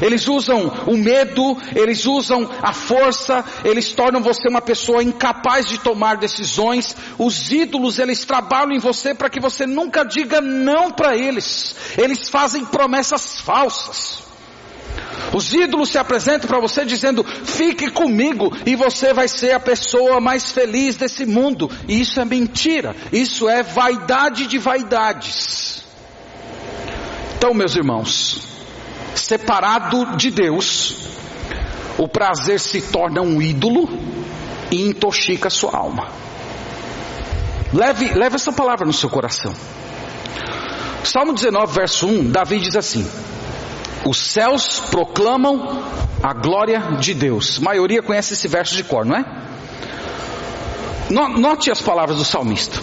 [0.00, 5.78] Eles usam o medo, eles usam a força, eles tornam você uma pessoa incapaz de
[5.78, 6.96] tomar decisões.
[7.18, 11.76] Os ídolos, eles trabalham em você para que você nunca diga não para eles.
[11.96, 14.24] Eles fazem promessas falsas.
[15.32, 20.20] Os ídolos se apresentam para você dizendo: fique comigo e você vai ser a pessoa
[20.20, 21.70] mais feliz desse mundo.
[21.88, 22.94] E isso é mentira.
[23.12, 25.84] Isso é vaidade de vaidades.
[27.36, 28.53] Então, meus irmãos,
[29.14, 30.96] separado de Deus,
[31.98, 33.88] o prazer se torna um ídolo
[34.70, 36.08] e intoxica sua alma.
[37.72, 39.54] Leve, leve essa palavra no seu coração.
[41.02, 43.06] Salmo 19, verso 1, Davi diz assim:
[44.04, 45.82] Os céus proclamam
[46.22, 47.58] a glória de Deus.
[47.58, 49.24] A maioria conhece esse verso de cor, não é?
[51.10, 52.80] Note as palavras do salmista.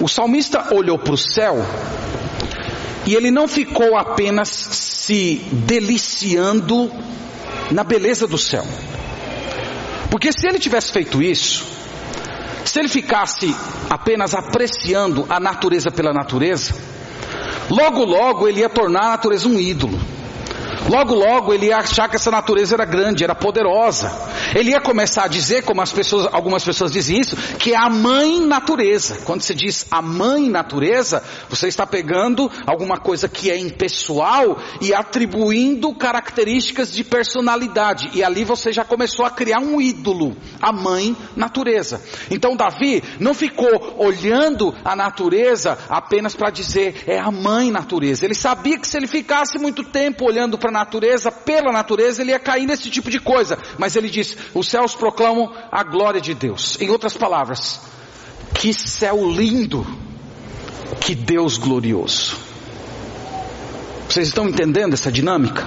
[0.00, 1.64] O salmista olhou para o céu
[3.06, 6.90] e ele não ficou apenas se deliciando
[7.70, 8.64] na beleza do céu.
[10.10, 11.64] Porque se ele tivesse feito isso,
[12.64, 13.54] se ele ficasse
[13.90, 16.74] apenas apreciando a natureza pela natureza,
[17.68, 20.00] logo logo ele ia tornar a natureza um ídolo.
[20.88, 24.12] Logo, logo ele ia achar que essa natureza era grande, era poderosa.
[24.54, 27.88] Ele ia começar a dizer, como as pessoas, algumas pessoas dizem isso, que é a
[27.88, 29.22] mãe natureza.
[29.24, 34.92] Quando você diz a mãe natureza, você está pegando alguma coisa que é impessoal e
[34.92, 38.10] atribuindo características de personalidade.
[38.12, 42.02] E ali você já começou a criar um ídolo, a mãe natureza.
[42.30, 48.26] Então Davi não ficou olhando a natureza apenas para dizer é a mãe natureza.
[48.26, 52.38] Ele sabia que se ele ficasse muito tempo olhando para natureza, pela natureza, ele ia
[52.38, 53.58] cair nesse tipo de coisa.
[53.78, 56.76] Mas ele diz: os céus proclamam a glória de Deus.
[56.80, 57.80] Em outras palavras,
[58.54, 59.86] que céu lindo,
[61.00, 62.36] que Deus glorioso.
[64.08, 65.64] Vocês estão entendendo essa dinâmica?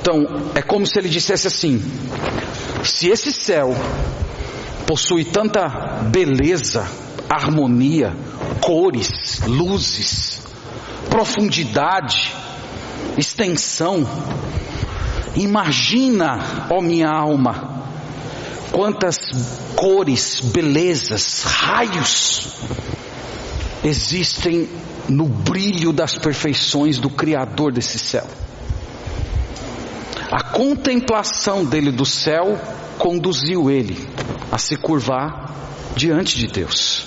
[0.00, 1.82] Então, é como se ele dissesse assim:
[2.82, 3.74] se esse céu
[4.86, 5.68] possui tanta
[6.10, 6.88] beleza,
[7.28, 8.16] harmonia,
[8.60, 10.42] cores, luzes,
[11.10, 12.34] profundidade,
[13.18, 14.06] extensão.
[15.34, 17.82] Imagina, ó minha alma,
[18.72, 19.16] quantas
[19.76, 22.48] cores, belezas, raios
[23.84, 24.68] existem
[25.08, 28.26] no brilho das perfeições do Criador desse céu.
[30.30, 32.58] A contemplação dele do céu
[32.98, 34.06] conduziu ele
[34.50, 35.54] a se curvar
[35.96, 37.06] diante de Deus.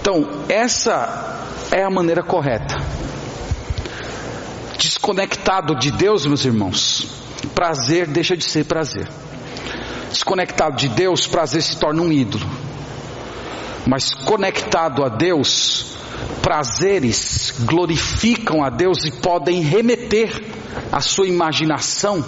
[0.00, 2.74] Então, essa é a maneira correta
[5.04, 7.06] desconectado de Deus, meus irmãos,
[7.54, 9.06] prazer deixa de ser prazer.
[10.08, 12.46] Desconectado de Deus, prazer se torna um ídolo.
[13.86, 15.98] Mas conectado a Deus,
[16.40, 20.42] prazeres glorificam a Deus e podem remeter
[20.90, 22.24] a sua imaginação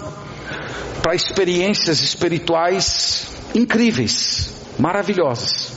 [1.02, 5.72] para experiências espirituais incríveis, maravilhosas.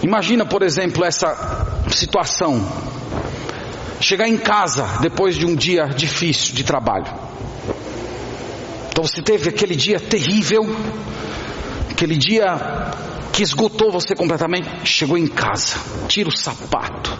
[0.00, 2.64] Imagina, por exemplo, essa situação
[4.00, 7.06] chegar em casa depois de um dia difícil de trabalho.
[8.90, 10.64] Então você teve aquele dia terrível,
[11.90, 12.56] aquele dia
[13.32, 14.68] que esgotou você completamente.
[14.84, 15.78] Chegou em casa,
[16.08, 17.10] tira o sapato,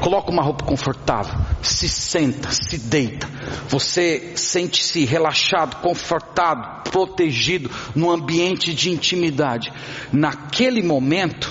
[0.00, 3.28] coloca uma roupa confortável, se senta, se deita.
[3.68, 9.72] Você sente-se relaxado, confortado, protegido no ambiente de intimidade.
[10.12, 11.50] Naquele momento,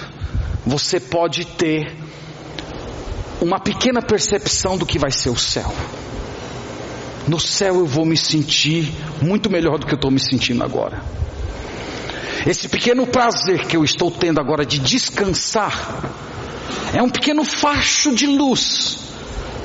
[0.65, 2.00] você pode ter
[3.41, 5.73] uma pequena percepção do que vai ser o céu.
[7.27, 11.03] No céu eu vou me sentir muito melhor do que eu estou me sentindo agora.
[12.45, 16.03] Esse pequeno prazer que eu estou tendo agora de descansar
[16.93, 18.99] é um pequeno facho de luz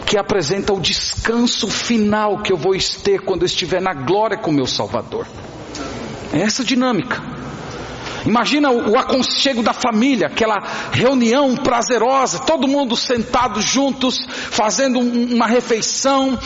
[0.07, 4.53] que apresenta o descanso final que eu vou ter quando eu estiver na glória com
[4.53, 5.27] meu Salvador.
[6.33, 7.36] É essa dinâmica.
[8.27, 10.57] Imagina o aconchego da família, aquela
[10.93, 16.37] reunião prazerosa, todo mundo sentado juntos, fazendo uma refeição,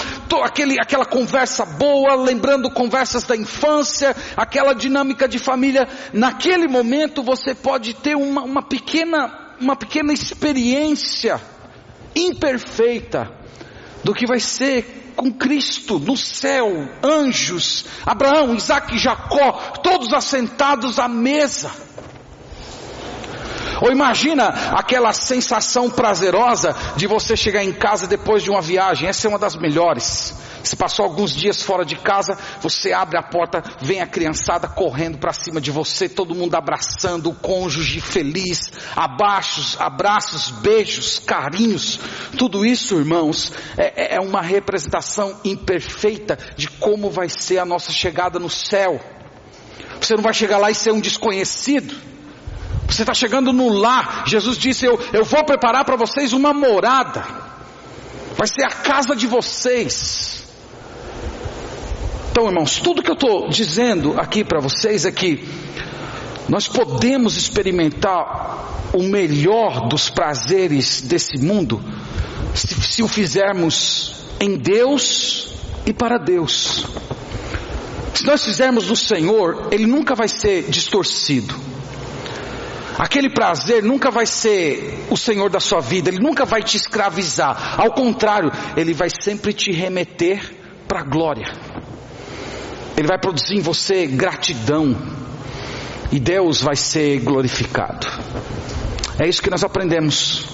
[0.42, 5.88] aquele, aquela conversa boa, lembrando conversas da infância, aquela dinâmica de família.
[6.12, 11.40] Naquele momento você pode ter uma, uma pequena, uma pequena experiência
[12.14, 13.30] imperfeita
[14.04, 19.52] do que vai ser com Cristo no céu, anjos, Abraão, Isaac e Jacó,
[19.82, 21.70] todos assentados à mesa.
[23.82, 29.26] Ou imagina aquela sensação prazerosa de você chegar em casa depois de uma viagem, essa
[29.26, 30.34] é uma das melhores.
[30.62, 35.18] Se passou alguns dias fora de casa, você abre a porta, vem a criançada correndo
[35.18, 41.98] para cima de você, todo mundo abraçando, o cônjuge feliz, abaixos, abraços, beijos, carinhos.
[42.36, 47.92] Tudo isso, irmãos, é, é, é uma representação imperfeita de como vai ser a nossa
[47.92, 49.00] chegada no céu.
[50.00, 51.94] Você não vai chegar lá e ser um desconhecido.
[52.86, 54.24] Você está chegando no lar.
[54.26, 57.24] Jesus disse: eu, eu vou preparar para vocês uma morada.
[58.36, 60.39] vai ser a casa de vocês.
[62.30, 65.44] Então, irmãos, tudo que eu estou dizendo aqui para vocês é que
[66.48, 71.82] nós podemos experimentar o melhor dos prazeres desse mundo
[72.54, 75.54] se, se o fizermos em Deus
[75.86, 76.86] e para Deus.
[78.14, 81.54] Se nós fizermos do Senhor, ele nunca vai ser distorcido.
[82.98, 87.80] Aquele prazer nunca vai ser o Senhor da sua vida, ele nunca vai te escravizar.
[87.80, 90.54] Ao contrário, ele vai sempre te remeter
[90.86, 91.50] para a glória.
[93.00, 94.94] Ele vai produzir em você gratidão.
[96.12, 98.06] E Deus vai ser glorificado.
[99.18, 100.44] É isso que nós aprendemos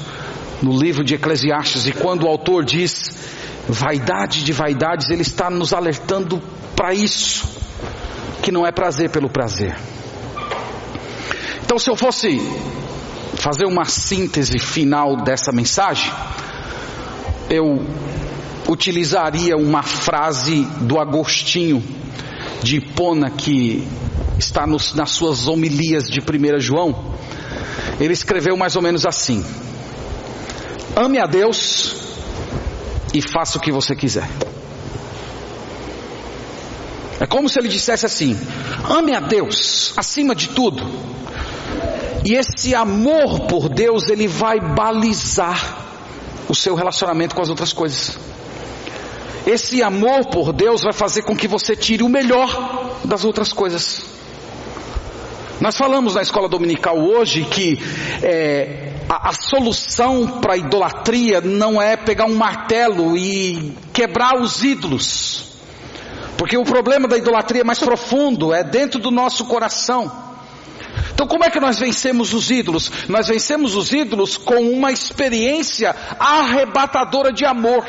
[0.63, 1.89] no livro de Eclesiastes.
[1.89, 3.19] E quando o autor diz
[3.69, 6.41] vaidade de vaidades, ele está nos alertando
[6.77, 7.49] para isso,
[8.45, 9.77] que não é prazer pelo prazer.
[11.65, 12.39] Então, se eu fosse
[13.35, 16.13] fazer uma síntese final dessa mensagem,
[17.51, 17.85] eu
[18.69, 21.83] utilizaria uma frase do Agostinho
[22.63, 23.87] de Hipona que
[24.39, 27.15] está nos, nas suas homilias de 1 João.
[28.01, 29.45] Ele escreveu mais ou menos assim:
[30.95, 31.97] Ame a Deus
[33.15, 34.29] e faça o que você quiser.
[37.19, 38.39] É como se ele dissesse assim:
[38.91, 40.85] ame a Deus acima de tudo
[42.27, 45.87] e esse amor por Deus, ele vai balizar
[46.49, 48.19] o seu relacionamento com as outras coisas.
[49.47, 54.05] Esse amor por Deus vai fazer com que você tire o melhor das outras coisas.
[55.61, 57.79] Nós falamos na escola dominical hoje que
[58.23, 64.63] é, a, a solução para a idolatria não é pegar um martelo e quebrar os
[64.63, 65.45] ídolos,
[66.37, 70.27] porque o problema da idolatria é mais profundo, é dentro do nosso coração.
[71.15, 72.93] Então, como é que nós vencemos os ídolos?
[73.09, 77.87] Nós vencemos os ídolos com uma experiência arrebatadora de amor.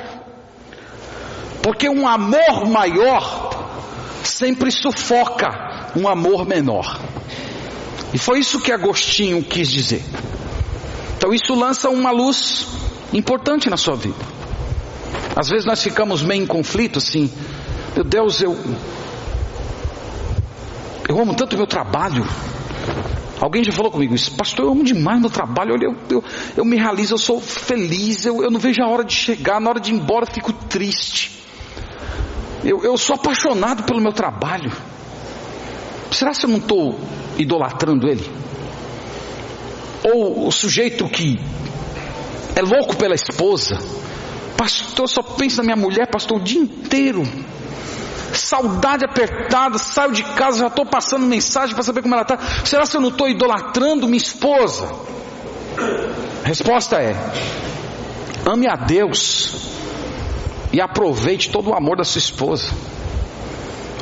[1.67, 3.49] Porque um amor maior
[4.23, 6.97] sempre sufoca um amor menor.
[8.13, 10.01] E foi isso que Agostinho quis dizer.
[11.17, 12.69] Então, isso lança uma luz
[13.11, 14.15] importante na sua vida.
[15.35, 17.29] Às vezes nós ficamos meio em conflito assim.
[17.93, 18.57] Meu Deus, eu.
[21.09, 22.25] Eu amo tanto meu trabalho.
[23.41, 26.23] Alguém já falou comigo isso, pastor, eu amo demais meu trabalho, eu, eu,
[26.55, 29.69] eu me realizo, eu sou feliz, eu, eu não vejo a hora de chegar, na
[29.69, 31.45] hora de ir embora eu fico triste.
[32.63, 34.71] Eu, eu sou apaixonado pelo meu trabalho.
[36.11, 36.99] Será que eu não estou
[37.37, 38.29] idolatrando ele?
[40.03, 41.39] Ou o sujeito que
[42.55, 43.77] é louco pela esposa,
[44.55, 47.23] pastor, só pensa na minha mulher, pastor, o dia inteiro
[48.33, 52.37] saudade apertada, saio de casa, já estou passando mensagem para saber como ela está.
[52.65, 54.89] Será que eu não estou idolatrando minha esposa?
[56.43, 57.15] Resposta é:
[58.45, 59.67] ame a Deus
[60.77, 62.71] e aproveite todo o amor da sua esposa.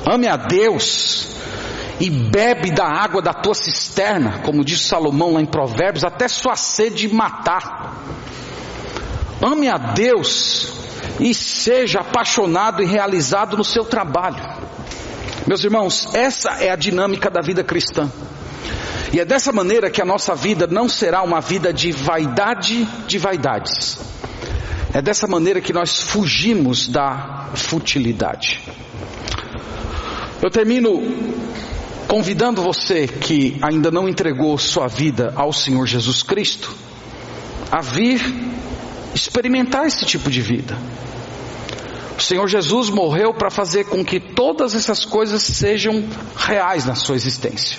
[0.05, 1.29] Ame a Deus
[2.01, 6.57] e bebe da água da tua cisterna, como diz Salomão lá em Provérbios, até sua
[6.57, 7.95] sede matar.
[9.41, 10.73] Ame a Deus
[11.17, 14.43] e seja apaixonado e realizado no seu trabalho.
[15.47, 18.11] Meus irmãos, essa é a dinâmica da vida cristã.
[19.13, 23.17] E é dessa maneira que a nossa vida não será uma vida de vaidade de
[23.17, 23.97] vaidades.
[24.95, 28.61] É dessa maneira que nós fugimos da futilidade.
[30.41, 31.03] Eu termino
[32.07, 36.73] convidando você que ainda não entregou sua vida ao Senhor Jesus Cristo
[37.69, 38.21] a vir
[39.13, 40.77] experimentar esse tipo de vida.
[42.17, 46.05] O Senhor Jesus morreu para fazer com que todas essas coisas sejam
[46.37, 47.77] reais na sua existência.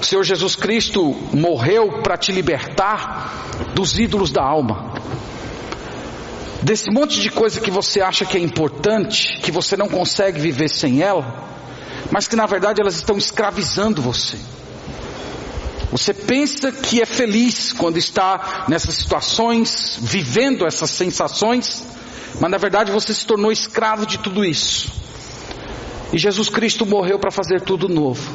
[0.00, 1.02] O Senhor Jesus Cristo
[1.32, 4.94] morreu para te libertar dos ídolos da alma.
[6.66, 10.68] Desse monte de coisa que você acha que é importante, que você não consegue viver
[10.68, 11.24] sem ela,
[12.10, 14.36] mas que na verdade elas estão escravizando você.
[15.92, 21.84] Você pensa que é feliz quando está nessas situações, vivendo essas sensações,
[22.40, 24.90] mas na verdade você se tornou escravo de tudo isso.
[26.12, 28.28] E Jesus Cristo morreu para fazer tudo novo.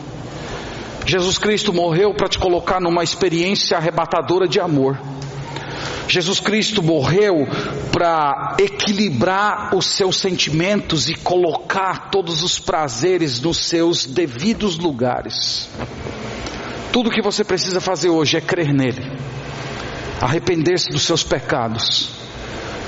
[1.06, 4.98] Jesus Cristo morreu para te colocar numa experiência arrebatadora de amor.
[6.12, 7.48] Jesus Cristo morreu
[7.90, 15.70] para equilibrar os seus sentimentos e colocar todos os prazeres nos seus devidos lugares.
[16.92, 19.02] Tudo o que você precisa fazer hoje é crer nele,
[20.20, 22.10] arrepender-se dos seus pecados,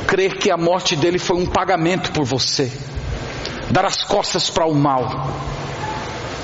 [0.05, 2.69] crer que a morte dele foi um pagamento por você,
[3.71, 5.31] dar as costas para o mal,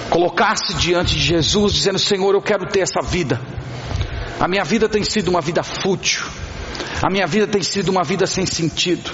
[0.10, 3.38] colocar-se diante de Jesus, dizendo: Senhor, eu quero ter essa vida.
[4.40, 6.24] A minha vida tem sido uma vida fútil,
[7.02, 9.12] a minha vida tem sido uma vida sem sentido.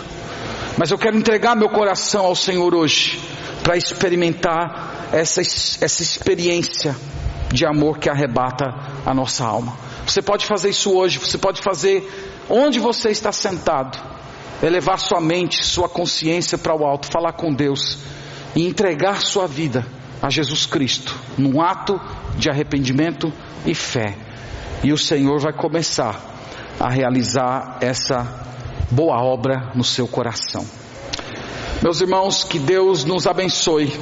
[0.77, 3.19] Mas eu quero entregar meu coração ao Senhor hoje,
[3.63, 6.95] para experimentar essa, essa experiência
[7.51, 8.65] de amor que arrebata
[9.05, 9.77] a nossa alma.
[10.05, 12.07] Você pode fazer isso hoje, você pode fazer
[12.49, 13.97] onde você está sentado,
[14.61, 17.99] elevar sua mente, sua consciência para o alto, falar com Deus
[18.55, 19.85] e entregar sua vida
[20.21, 21.99] a Jesus Cristo, num ato
[22.37, 23.31] de arrependimento
[23.65, 24.15] e fé.
[24.83, 26.34] E o Senhor vai começar
[26.79, 28.27] a realizar essa
[28.91, 30.65] boa obra no seu coração.
[31.81, 33.93] Meus irmãos, que Deus nos abençoe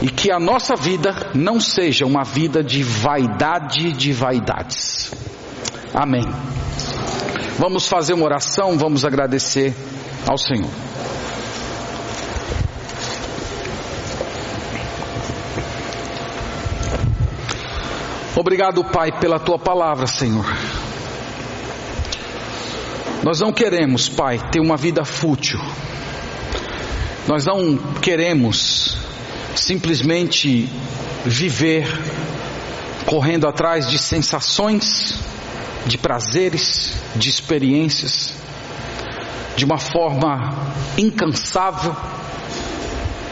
[0.00, 5.12] e que a nossa vida não seja uma vida de vaidade de vaidades.
[5.94, 6.24] Amém.
[7.58, 9.74] Vamos fazer uma oração, vamos agradecer
[10.26, 10.70] ao Senhor.
[18.34, 20.44] Obrigado, Pai, pela tua palavra, Senhor.
[23.22, 25.60] Nós não queremos, Pai, ter uma vida fútil.
[27.28, 28.96] Nós não queremos
[29.54, 30.68] simplesmente
[31.24, 31.86] viver
[33.06, 35.20] correndo atrás de sensações,
[35.86, 38.34] de prazeres, de experiências,
[39.54, 41.94] de uma forma incansável,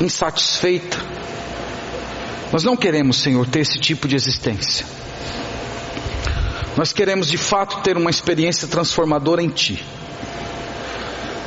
[0.01, 0.99] insatisfeita.
[2.53, 4.99] Nós não queremos, Senhor, ter esse tipo de existência.
[6.81, 9.85] Nós queremos de fato ter uma experiência transformadora em Ti.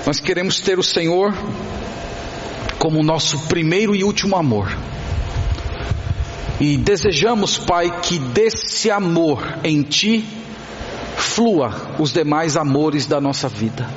[0.05, 1.33] Nós queremos ter o Senhor
[2.77, 4.77] como nosso primeiro e último amor.
[6.59, 10.23] E desejamos, Pai, que desse amor em Ti
[11.17, 13.89] flua os demais amores da nossa vida.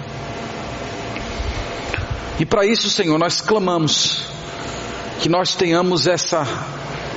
[2.40, 4.24] E para isso, Senhor, nós clamamos
[5.20, 6.46] que nós tenhamos essa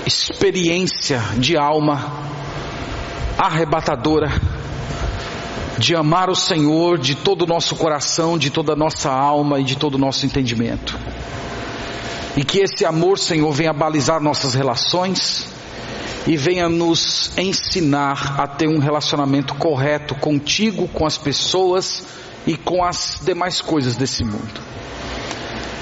[0.05, 2.28] experiência de alma
[3.39, 4.29] arrebatadora
[5.77, 9.63] de amar o Senhor de todo o nosso coração, de toda a nossa alma e
[9.63, 10.99] de todo o nosso entendimento.
[12.35, 15.47] E que esse amor, Senhor, venha balizar nossas relações
[16.27, 22.05] e venha nos ensinar a ter um relacionamento correto contigo, com as pessoas
[22.45, 24.61] e com as demais coisas desse mundo.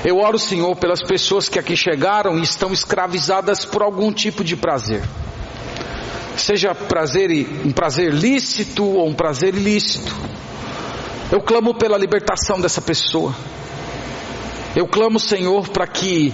[0.05, 4.55] Eu oro, Senhor, pelas pessoas que aqui chegaram e estão escravizadas por algum tipo de
[4.55, 5.01] prazer.
[6.35, 7.29] Seja prazer,
[7.65, 10.15] um prazer lícito ou um prazer ilícito.
[11.31, 13.35] Eu clamo pela libertação dessa pessoa.
[14.75, 16.33] Eu clamo, Senhor, para que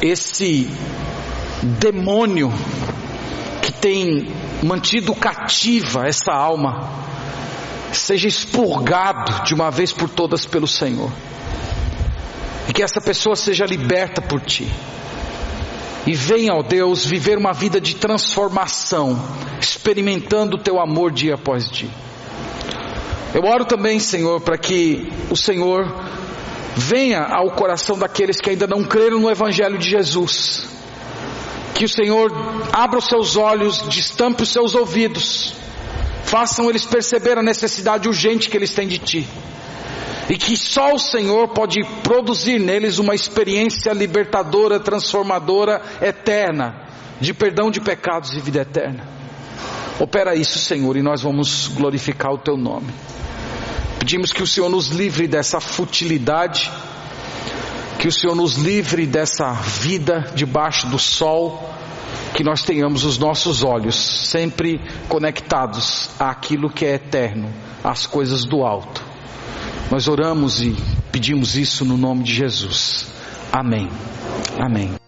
[0.00, 0.68] esse
[1.62, 2.50] demônio
[3.62, 4.28] que tem
[4.62, 6.90] mantido cativa essa alma
[7.92, 11.10] seja expurgado de uma vez por todas pelo Senhor.
[12.68, 14.70] E que essa pessoa seja liberta por ti.
[16.06, 19.20] E venha, ó Deus, viver uma vida de transformação,
[19.60, 21.90] experimentando o teu amor dia após dia.
[23.34, 25.86] Eu oro também, Senhor, para que o Senhor
[26.74, 30.68] venha ao coração daqueles que ainda não creram no Evangelho de Jesus.
[31.74, 32.32] Que o Senhor
[32.72, 35.54] abra os seus olhos, destampe os seus ouvidos,
[36.24, 39.28] façam eles perceber a necessidade urgente que eles têm de Ti.
[40.30, 46.86] E que só o Senhor pode produzir neles uma experiência libertadora, transformadora, eterna,
[47.20, 49.04] de perdão de pecados e vida eterna.
[49.98, 52.86] Opera isso, Senhor, e nós vamos glorificar o Teu nome.
[53.98, 56.70] Pedimos que o Senhor nos livre dessa futilidade,
[57.98, 61.60] que o Senhor nos livre dessa vida debaixo do sol,
[62.34, 67.52] que nós tenhamos os nossos olhos sempre conectados àquilo que é eterno,
[67.82, 69.09] às coisas do alto.
[69.90, 70.76] Nós oramos e
[71.10, 73.08] pedimos isso no nome de Jesus.
[73.52, 73.88] Amém.
[74.56, 74.99] Amém.